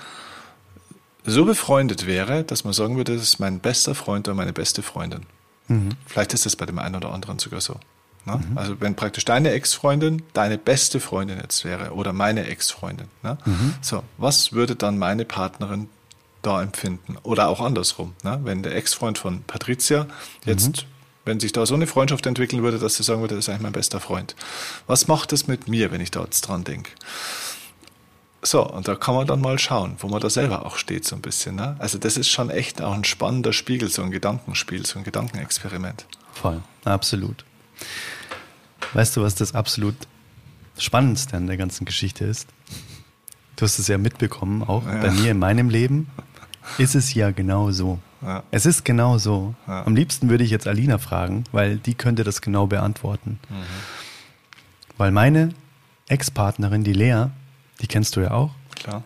so 1.26 1.46
befreundet 1.46 2.06
wäre, 2.06 2.44
dass 2.44 2.64
man 2.64 2.74
sagen 2.74 2.98
würde, 2.98 3.14
das 3.14 3.24
ist 3.24 3.40
mein 3.40 3.60
bester 3.60 3.96
Freund 3.96 4.28
oder 4.28 4.36
meine 4.36 4.54
beste 4.54 4.84
Freundin. 4.84 5.26
Mhm. 5.68 5.92
Vielleicht 6.06 6.34
ist 6.34 6.46
das 6.46 6.56
bei 6.56 6.66
dem 6.66 6.80
einen 6.80 6.96
oder 6.96 7.12
anderen 7.12 7.40
sogar 7.40 7.62
so. 7.62 7.80
Ne? 8.26 8.38
Mhm. 8.38 8.58
Also 8.58 8.82
wenn 8.82 8.96
praktisch 8.96 9.26
deine 9.26 9.52
Ex-Freundin 9.52 10.24
deine 10.34 10.58
beste 10.58 11.00
Freundin 11.00 11.40
jetzt 11.40 11.66
wäre 11.66 11.92
oder 11.94 12.14
meine 12.14 12.46
Ex-Freundin. 12.48 13.08
Ne? 13.22 13.38
Mhm. 13.46 13.76
So, 13.82 14.04
was 14.18 14.54
würde 14.54 14.76
dann 14.76 14.98
meine 14.98 15.26
Partnerin 15.26 15.90
da 16.42 16.62
empfinden? 16.62 17.18
Oder 17.24 17.50
auch 17.50 17.60
andersrum. 17.60 18.14
Ne? 18.24 18.40
Wenn 18.44 18.64
der 18.64 18.76
Ex-Freund 18.76 19.18
von 19.18 19.44
Patricia 19.44 20.08
jetzt, 20.46 20.84
mhm. 20.84 20.88
wenn 21.26 21.40
sich 21.40 21.52
da 21.52 21.66
so 21.66 21.74
eine 21.74 21.88
Freundschaft 21.88 22.26
entwickeln 22.26 22.64
würde, 22.64 22.80
dass 22.80 22.96
sie 22.96 23.04
sagen 23.04 23.22
würde, 23.22 23.36
das 23.36 23.46
ist 23.46 23.50
eigentlich 23.50 23.64
mein 23.64 23.74
bester 23.74 24.00
Freund. 24.00 24.36
Was 24.88 25.08
macht 25.08 25.32
das 25.32 25.48
mit 25.48 25.68
mir, 25.68 25.92
wenn 25.92 26.02
ich 26.02 26.12
da 26.12 26.24
jetzt 26.24 26.42
dran 26.42 26.64
denke? 26.64 26.92
So, 28.46 28.70
und 28.70 28.90
da 28.90 28.96
kann 28.96 29.16
man 29.16 29.26
dann 29.26 29.40
mal 29.40 29.58
schauen, 29.58 29.96
wo 30.00 30.08
man 30.10 30.20
da 30.20 30.30
selber 30.30 30.66
auch 30.66 30.76
steht, 30.76 31.06
so 31.06 31.16
ein 31.16 31.22
bisschen. 31.22 31.56
Ne? 31.56 31.78
Also, 31.80 31.98
das 31.98 32.18
ist 32.18 32.28
schon 32.30 32.50
echt 32.50 32.82
auch 32.82 32.94
ein 32.94 33.06
spannender 33.06 33.54
Spiegel, 33.54 33.90
so 33.90 34.02
ein 34.02 34.12
Gedankenspiel, 34.12 34.86
so 34.86 35.00
ein 35.00 35.06
Gedankenexperiment. 35.06 36.06
Voll, 36.34 36.62
absolut. 36.84 37.46
Weißt 38.94 39.16
du, 39.16 39.22
was 39.22 39.36
das 39.36 39.56
absolut 39.56 39.96
Spannendste 40.78 41.38
an 41.38 41.48
der 41.48 41.58
ganzen 41.58 41.86
Geschichte 41.86 42.26
ist? 42.26 42.48
Du 43.56 43.66
hast 43.66 43.80
es 43.80 43.88
ja 43.88 43.98
mitbekommen, 43.98 44.64
auch 44.64 44.86
ja. 44.86 45.02
bei 45.02 45.12
mir 45.12 45.32
in 45.32 45.40
meinem 45.40 45.70
Leben 45.70 46.08
ist 46.78 46.96
es 46.96 47.14
ja 47.14 47.32
genau 47.32 47.72
so. 47.72 48.00
Ja. 48.22 48.44
Es 48.52 48.66
ist 48.66 48.86
genau 48.86 49.18
so. 49.18 49.54
Ja. 49.68 49.86
Am 49.86 49.96
liebsten 49.96 50.30
würde 50.30 50.44
ich 50.44 50.50
jetzt 50.50 50.68
Alina 50.68 50.98
fragen, 50.98 51.44
weil 51.52 51.78
die 51.78 51.94
könnte 51.94 52.24
das 52.24 52.42
genau 52.42 52.68
beantworten. 52.68 53.40
Mhm. 53.50 53.56
Weil 54.98 55.12
meine 55.12 55.50
Ex-Partnerin, 56.08 56.84
die 56.84 56.94
Lea, 56.94 57.26
die 57.82 57.88
kennst 57.88 58.16
du 58.16 58.22
ja 58.22 58.32
auch, 58.32 58.52
Klar. 58.76 59.04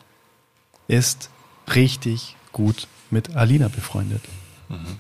ist 0.87 1.29
richtig 1.73 2.35
gut 2.51 2.87
mit 3.09 3.35
Alina 3.35 3.67
befreundet. 3.69 4.21
Mhm. 4.69 4.97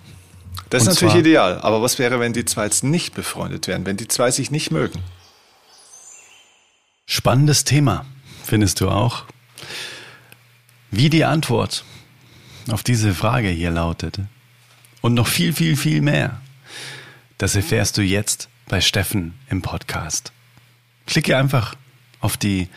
Das 0.69 0.83
ist 0.83 0.89
natürlich 0.89 1.15
ideal. 1.15 1.59
Aber 1.61 1.81
was 1.81 1.97
wäre, 1.99 2.19
wenn 2.19 2.33
die 2.33 2.45
zwei 2.45 2.65
jetzt 2.65 2.83
nicht 2.83 3.13
befreundet 3.13 3.67
wären, 3.67 3.85
wenn 3.85 3.97
die 3.97 4.07
zwei 4.07 4.31
sich 4.31 4.51
nicht 4.51 4.71
mögen? 4.71 5.01
Spannendes 7.05 7.63
Thema, 7.63 8.05
findest 8.43 8.81
du 8.81 8.89
auch? 8.89 9.23
Wie 10.91 11.09
die 11.09 11.23
Antwort 11.23 11.85
auf 12.69 12.83
diese 12.83 13.13
Frage 13.13 13.47
hier 13.47 13.71
lautet. 13.71 14.19
Und 15.01 15.13
noch 15.13 15.27
viel, 15.27 15.53
viel, 15.53 15.77
viel 15.77 16.01
mehr. 16.01 16.41
Das 17.37 17.55
erfährst 17.55 17.97
du 17.97 18.01
jetzt 18.01 18.49
bei 18.67 18.81
Steffen 18.81 19.35
im 19.49 19.61
Podcast. 19.61 20.33
Klicke 21.05 21.37
einfach 21.37 21.75
auf 22.19 22.35
die 22.35 22.67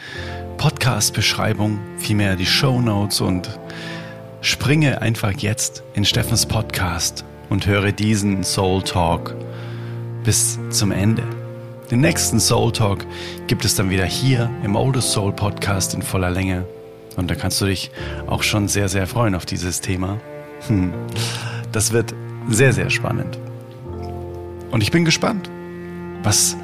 Podcast-Beschreibung, 0.58 1.80
vielmehr 1.98 2.36
die 2.36 2.46
Show 2.46 2.80
Notes 2.80 3.20
und 3.20 3.58
springe 4.42 5.02
einfach 5.02 5.32
jetzt 5.32 5.82
in 5.94 6.04
Steffens 6.04 6.46
Podcast 6.46 7.24
und 7.50 7.66
höre 7.66 7.92
diesen 7.92 8.42
Soul 8.42 8.82
Talk 8.82 9.34
bis 10.24 10.58
zum 10.70 10.92
Ende. 10.92 11.24
Den 11.90 12.00
nächsten 12.00 12.40
Soul 12.40 12.72
Talk 12.72 13.04
gibt 13.48 13.64
es 13.64 13.74
dann 13.74 13.90
wieder 13.90 14.04
hier 14.04 14.48
im 14.62 14.76
Oldest 14.76 15.10
Soul 15.10 15.32
Podcast 15.32 15.92
in 15.92 16.02
voller 16.02 16.30
Länge. 16.30 16.64
Und 17.16 17.30
da 17.30 17.34
kannst 17.34 17.60
du 17.60 17.66
dich 17.66 17.90
auch 18.28 18.44
schon 18.44 18.68
sehr, 18.68 18.88
sehr 18.88 19.06
freuen 19.06 19.34
auf 19.34 19.44
dieses 19.44 19.80
Thema. 19.80 20.18
Hm. 20.68 20.92
Das 21.72 21.92
wird 21.92 22.14
sehr, 22.48 22.72
sehr 22.72 22.90
spannend. 22.90 23.38
Und 24.70 24.82
ich 24.82 24.92
bin 24.92 25.04
gespannt, 25.04 25.50
was 26.22 26.56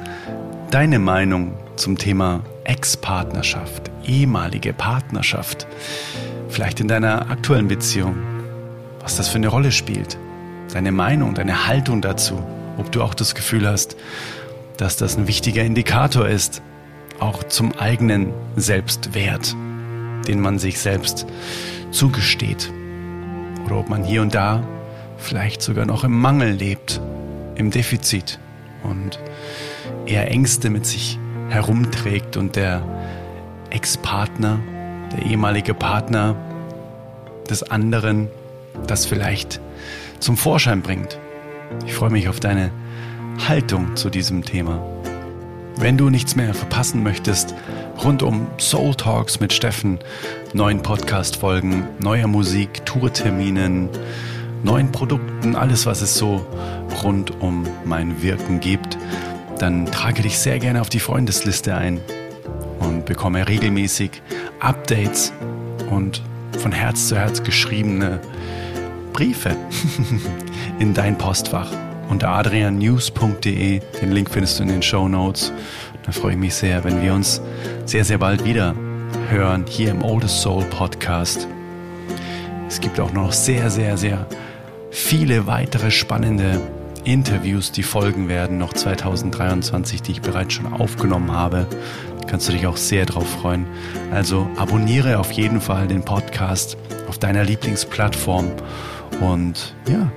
deine 0.71 0.99
Meinung 0.99 1.53
zum 1.75 1.97
Thema 1.97 2.41
Ex-Partnerschaft, 2.63 3.91
ehemalige 4.05 4.71
Partnerschaft, 4.71 5.67
vielleicht 6.47 6.79
in 6.79 6.87
deiner 6.87 7.29
aktuellen 7.29 7.67
Beziehung, 7.67 8.15
was 9.01 9.17
das 9.17 9.27
für 9.27 9.37
eine 9.37 9.49
Rolle 9.49 9.73
spielt 9.73 10.17
deine 10.73 10.91
Meinung, 10.91 11.33
deine 11.33 11.67
Haltung 11.67 12.01
dazu, 12.01 12.41
ob 12.77 12.91
du 12.91 13.01
auch 13.01 13.13
das 13.13 13.35
Gefühl 13.35 13.67
hast, 13.67 13.95
dass 14.77 14.97
das 14.97 15.17
ein 15.17 15.27
wichtiger 15.27 15.63
Indikator 15.63 16.27
ist, 16.27 16.61
auch 17.19 17.43
zum 17.43 17.71
eigenen 17.73 18.31
Selbstwert, 18.55 19.55
den 20.27 20.39
man 20.39 20.59
sich 20.59 20.79
selbst 20.79 21.25
zugesteht. 21.91 22.71
Oder 23.65 23.77
ob 23.77 23.89
man 23.89 24.03
hier 24.03 24.21
und 24.21 24.35
da 24.35 24.63
vielleicht 25.17 25.61
sogar 25.61 25.85
noch 25.85 26.03
im 26.03 26.19
Mangel 26.19 26.51
lebt, 26.51 27.01
im 27.55 27.71
Defizit 27.71 28.39
und 28.83 29.19
eher 30.05 30.29
Ängste 30.29 30.69
mit 30.69 30.85
sich 30.85 31.17
herumträgt 31.49 32.37
und 32.37 32.55
der 32.55 32.83
Ex-Partner, 33.71 34.59
der 35.11 35.25
ehemalige 35.25 35.73
Partner 35.73 36.35
des 37.49 37.63
anderen 37.63 38.29
das 38.85 39.05
vielleicht 39.05 39.59
zum 40.19 40.37
Vorschein 40.37 40.81
bringt. 40.81 41.19
Ich 41.85 41.93
freue 41.93 42.09
mich 42.09 42.29
auf 42.29 42.39
deine 42.39 42.71
Haltung 43.47 43.95
zu 43.95 44.09
diesem 44.09 44.43
Thema. 44.43 44.81
Wenn 45.77 45.97
du 45.97 46.09
nichts 46.09 46.35
mehr 46.35 46.53
verpassen 46.53 47.03
möchtest, 47.03 47.53
rund 48.03 48.23
um 48.23 48.47
Soul 48.57 48.95
Talks 48.95 49.39
mit 49.39 49.53
Steffen, 49.53 49.99
neuen 50.53 50.81
Podcast-Folgen, 50.81 51.87
neuer 51.99 52.27
Musik, 52.27 52.85
Tourterminen, 52.85 53.89
neuen 54.63 54.91
Produkten, 54.91 55.55
alles, 55.55 55.85
was 55.85 56.01
es 56.01 56.15
so 56.15 56.45
rund 57.03 57.41
um 57.41 57.67
mein 57.85 58.23
Wirken 58.23 58.59
gibt, 58.59 58.97
dann 59.59 59.85
trage 59.85 60.23
dich 60.23 60.39
sehr 60.39 60.59
gerne 60.59 60.81
auf 60.81 60.89
die 60.89 60.99
Freundesliste 60.99 61.75
ein. 61.75 62.01
und 62.79 63.05
bekomme 63.05 63.47
regelmäßig 63.47 64.21
Updates 64.59 65.33
und 65.89 66.21
von 66.59 66.71
Herz 66.71 67.07
zu 67.07 67.17
Herz 67.17 67.43
geschriebene 67.43 68.19
Briefe 69.17 69.57
in 70.79 70.93
dein 70.93 71.17
Postfach 71.17 71.71
unter 72.07 72.29
adriannews.de. 72.29 73.81
Den 73.99 74.11
Link 74.11 74.29
findest 74.29 74.59
du 74.59 74.63
in 74.63 74.69
den 74.69 74.83
Show 74.83 75.07
Notes. 75.07 75.51
Da 76.05 76.11
freue 76.11 76.33
ich 76.33 76.37
mich 76.37 76.53
sehr, 76.53 76.83
wenn 76.83 77.01
wir 77.01 77.15
uns 77.15 77.41
sehr, 77.85 78.05
sehr 78.05 78.19
bald 78.19 78.45
wieder 78.45 78.75
hören 79.29 79.65
hier 79.67 79.89
im 79.89 80.03
Oldest 80.03 80.43
Soul 80.43 80.63
Podcast. 80.65 81.47
Es 82.67 82.79
gibt 82.79 82.99
auch 82.99 83.11
noch 83.11 83.31
sehr, 83.31 83.71
sehr, 83.71 83.97
sehr 83.97 84.27
viele 84.91 85.47
weitere 85.47 85.89
spannende 85.89 86.61
Interviews, 87.03 87.71
die 87.71 87.81
folgen 87.81 88.29
werden, 88.29 88.59
noch 88.59 88.73
2023, 88.73 90.03
die 90.03 90.11
ich 90.11 90.21
bereits 90.21 90.53
schon 90.53 90.71
aufgenommen 90.71 91.31
habe. 91.31 91.65
Kannst 92.27 92.49
du 92.49 92.51
dich 92.51 92.67
auch 92.67 92.77
sehr 92.77 93.07
drauf 93.07 93.27
freuen. 93.27 93.65
Also 94.11 94.47
abonniere 94.57 95.17
auf 95.17 95.31
jeden 95.31 95.59
Fall 95.59 95.87
den 95.87 96.05
Podcast 96.05 96.77
auf 97.07 97.17
deiner 97.17 97.43
Lieblingsplattform 97.45 98.51
und 99.21 99.75
ja, 99.89 100.11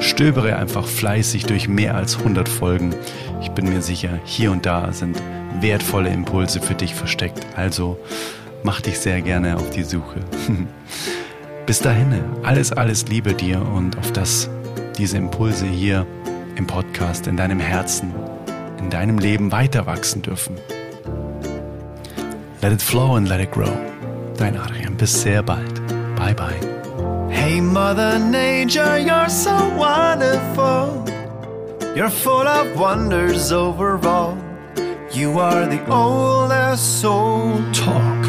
stöbere 0.00 0.56
einfach 0.56 0.86
fleißig 0.86 1.44
durch 1.46 1.68
mehr 1.68 1.94
als 1.94 2.18
100 2.18 2.48
Folgen. 2.48 2.94
Ich 3.40 3.50
bin 3.50 3.68
mir 3.68 3.82
sicher, 3.82 4.20
hier 4.24 4.52
und 4.52 4.66
da 4.66 4.92
sind 4.92 5.20
wertvolle 5.60 6.10
Impulse 6.10 6.60
für 6.60 6.74
dich 6.74 6.94
versteckt. 6.94 7.46
Also 7.56 7.98
mach 8.62 8.80
dich 8.80 8.98
sehr 8.98 9.20
gerne 9.22 9.56
auf 9.56 9.70
die 9.70 9.84
Suche. 9.84 10.20
Bis 11.66 11.80
dahin, 11.80 12.12
alles, 12.42 12.72
alles 12.72 13.06
Liebe 13.08 13.34
dir 13.34 13.62
und 13.62 13.96
auf 13.98 14.12
das 14.12 14.50
diese 14.98 15.16
Impulse 15.16 15.66
hier 15.66 16.06
im 16.56 16.66
Podcast, 16.66 17.26
in 17.26 17.36
deinem 17.36 17.60
Herzen, 17.60 18.12
in 18.78 18.90
deinem 18.90 19.18
Leben 19.18 19.52
weiter 19.52 19.86
wachsen 19.86 20.22
dürfen. 20.22 20.56
Let 22.60 22.72
it 22.72 22.82
flow 22.82 23.16
and 23.16 23.28
let 23.28 23.40
it 23.40 23.50
grow. 23.50 23.72
Dein 24.36 24.56
Adrian, 24.56 24.96
bis 24.96 25.22
sehr 25.22 25.42
bald. 25.42 25.80
Bye 26.16 26.34
bye. 26.34 26.81
Hey, 27.32 27.60
Mother 27.60 28.18
Nature, 28.18 28.98
you're 28.98 29.28
so 29.28 29.56
wonderful. 29.76 31.04
You're 31.96 32.10
full 32.10 32.46
of 32.46 32.78
wonders 32.78 33.50
overall. 33.52 34.36
You 35.12 35.38
are 35.38 35.66
the 35.66 35.84
oldest 35.90 37.00
soul. 37.00 37.60
Talk. 37.72 38.21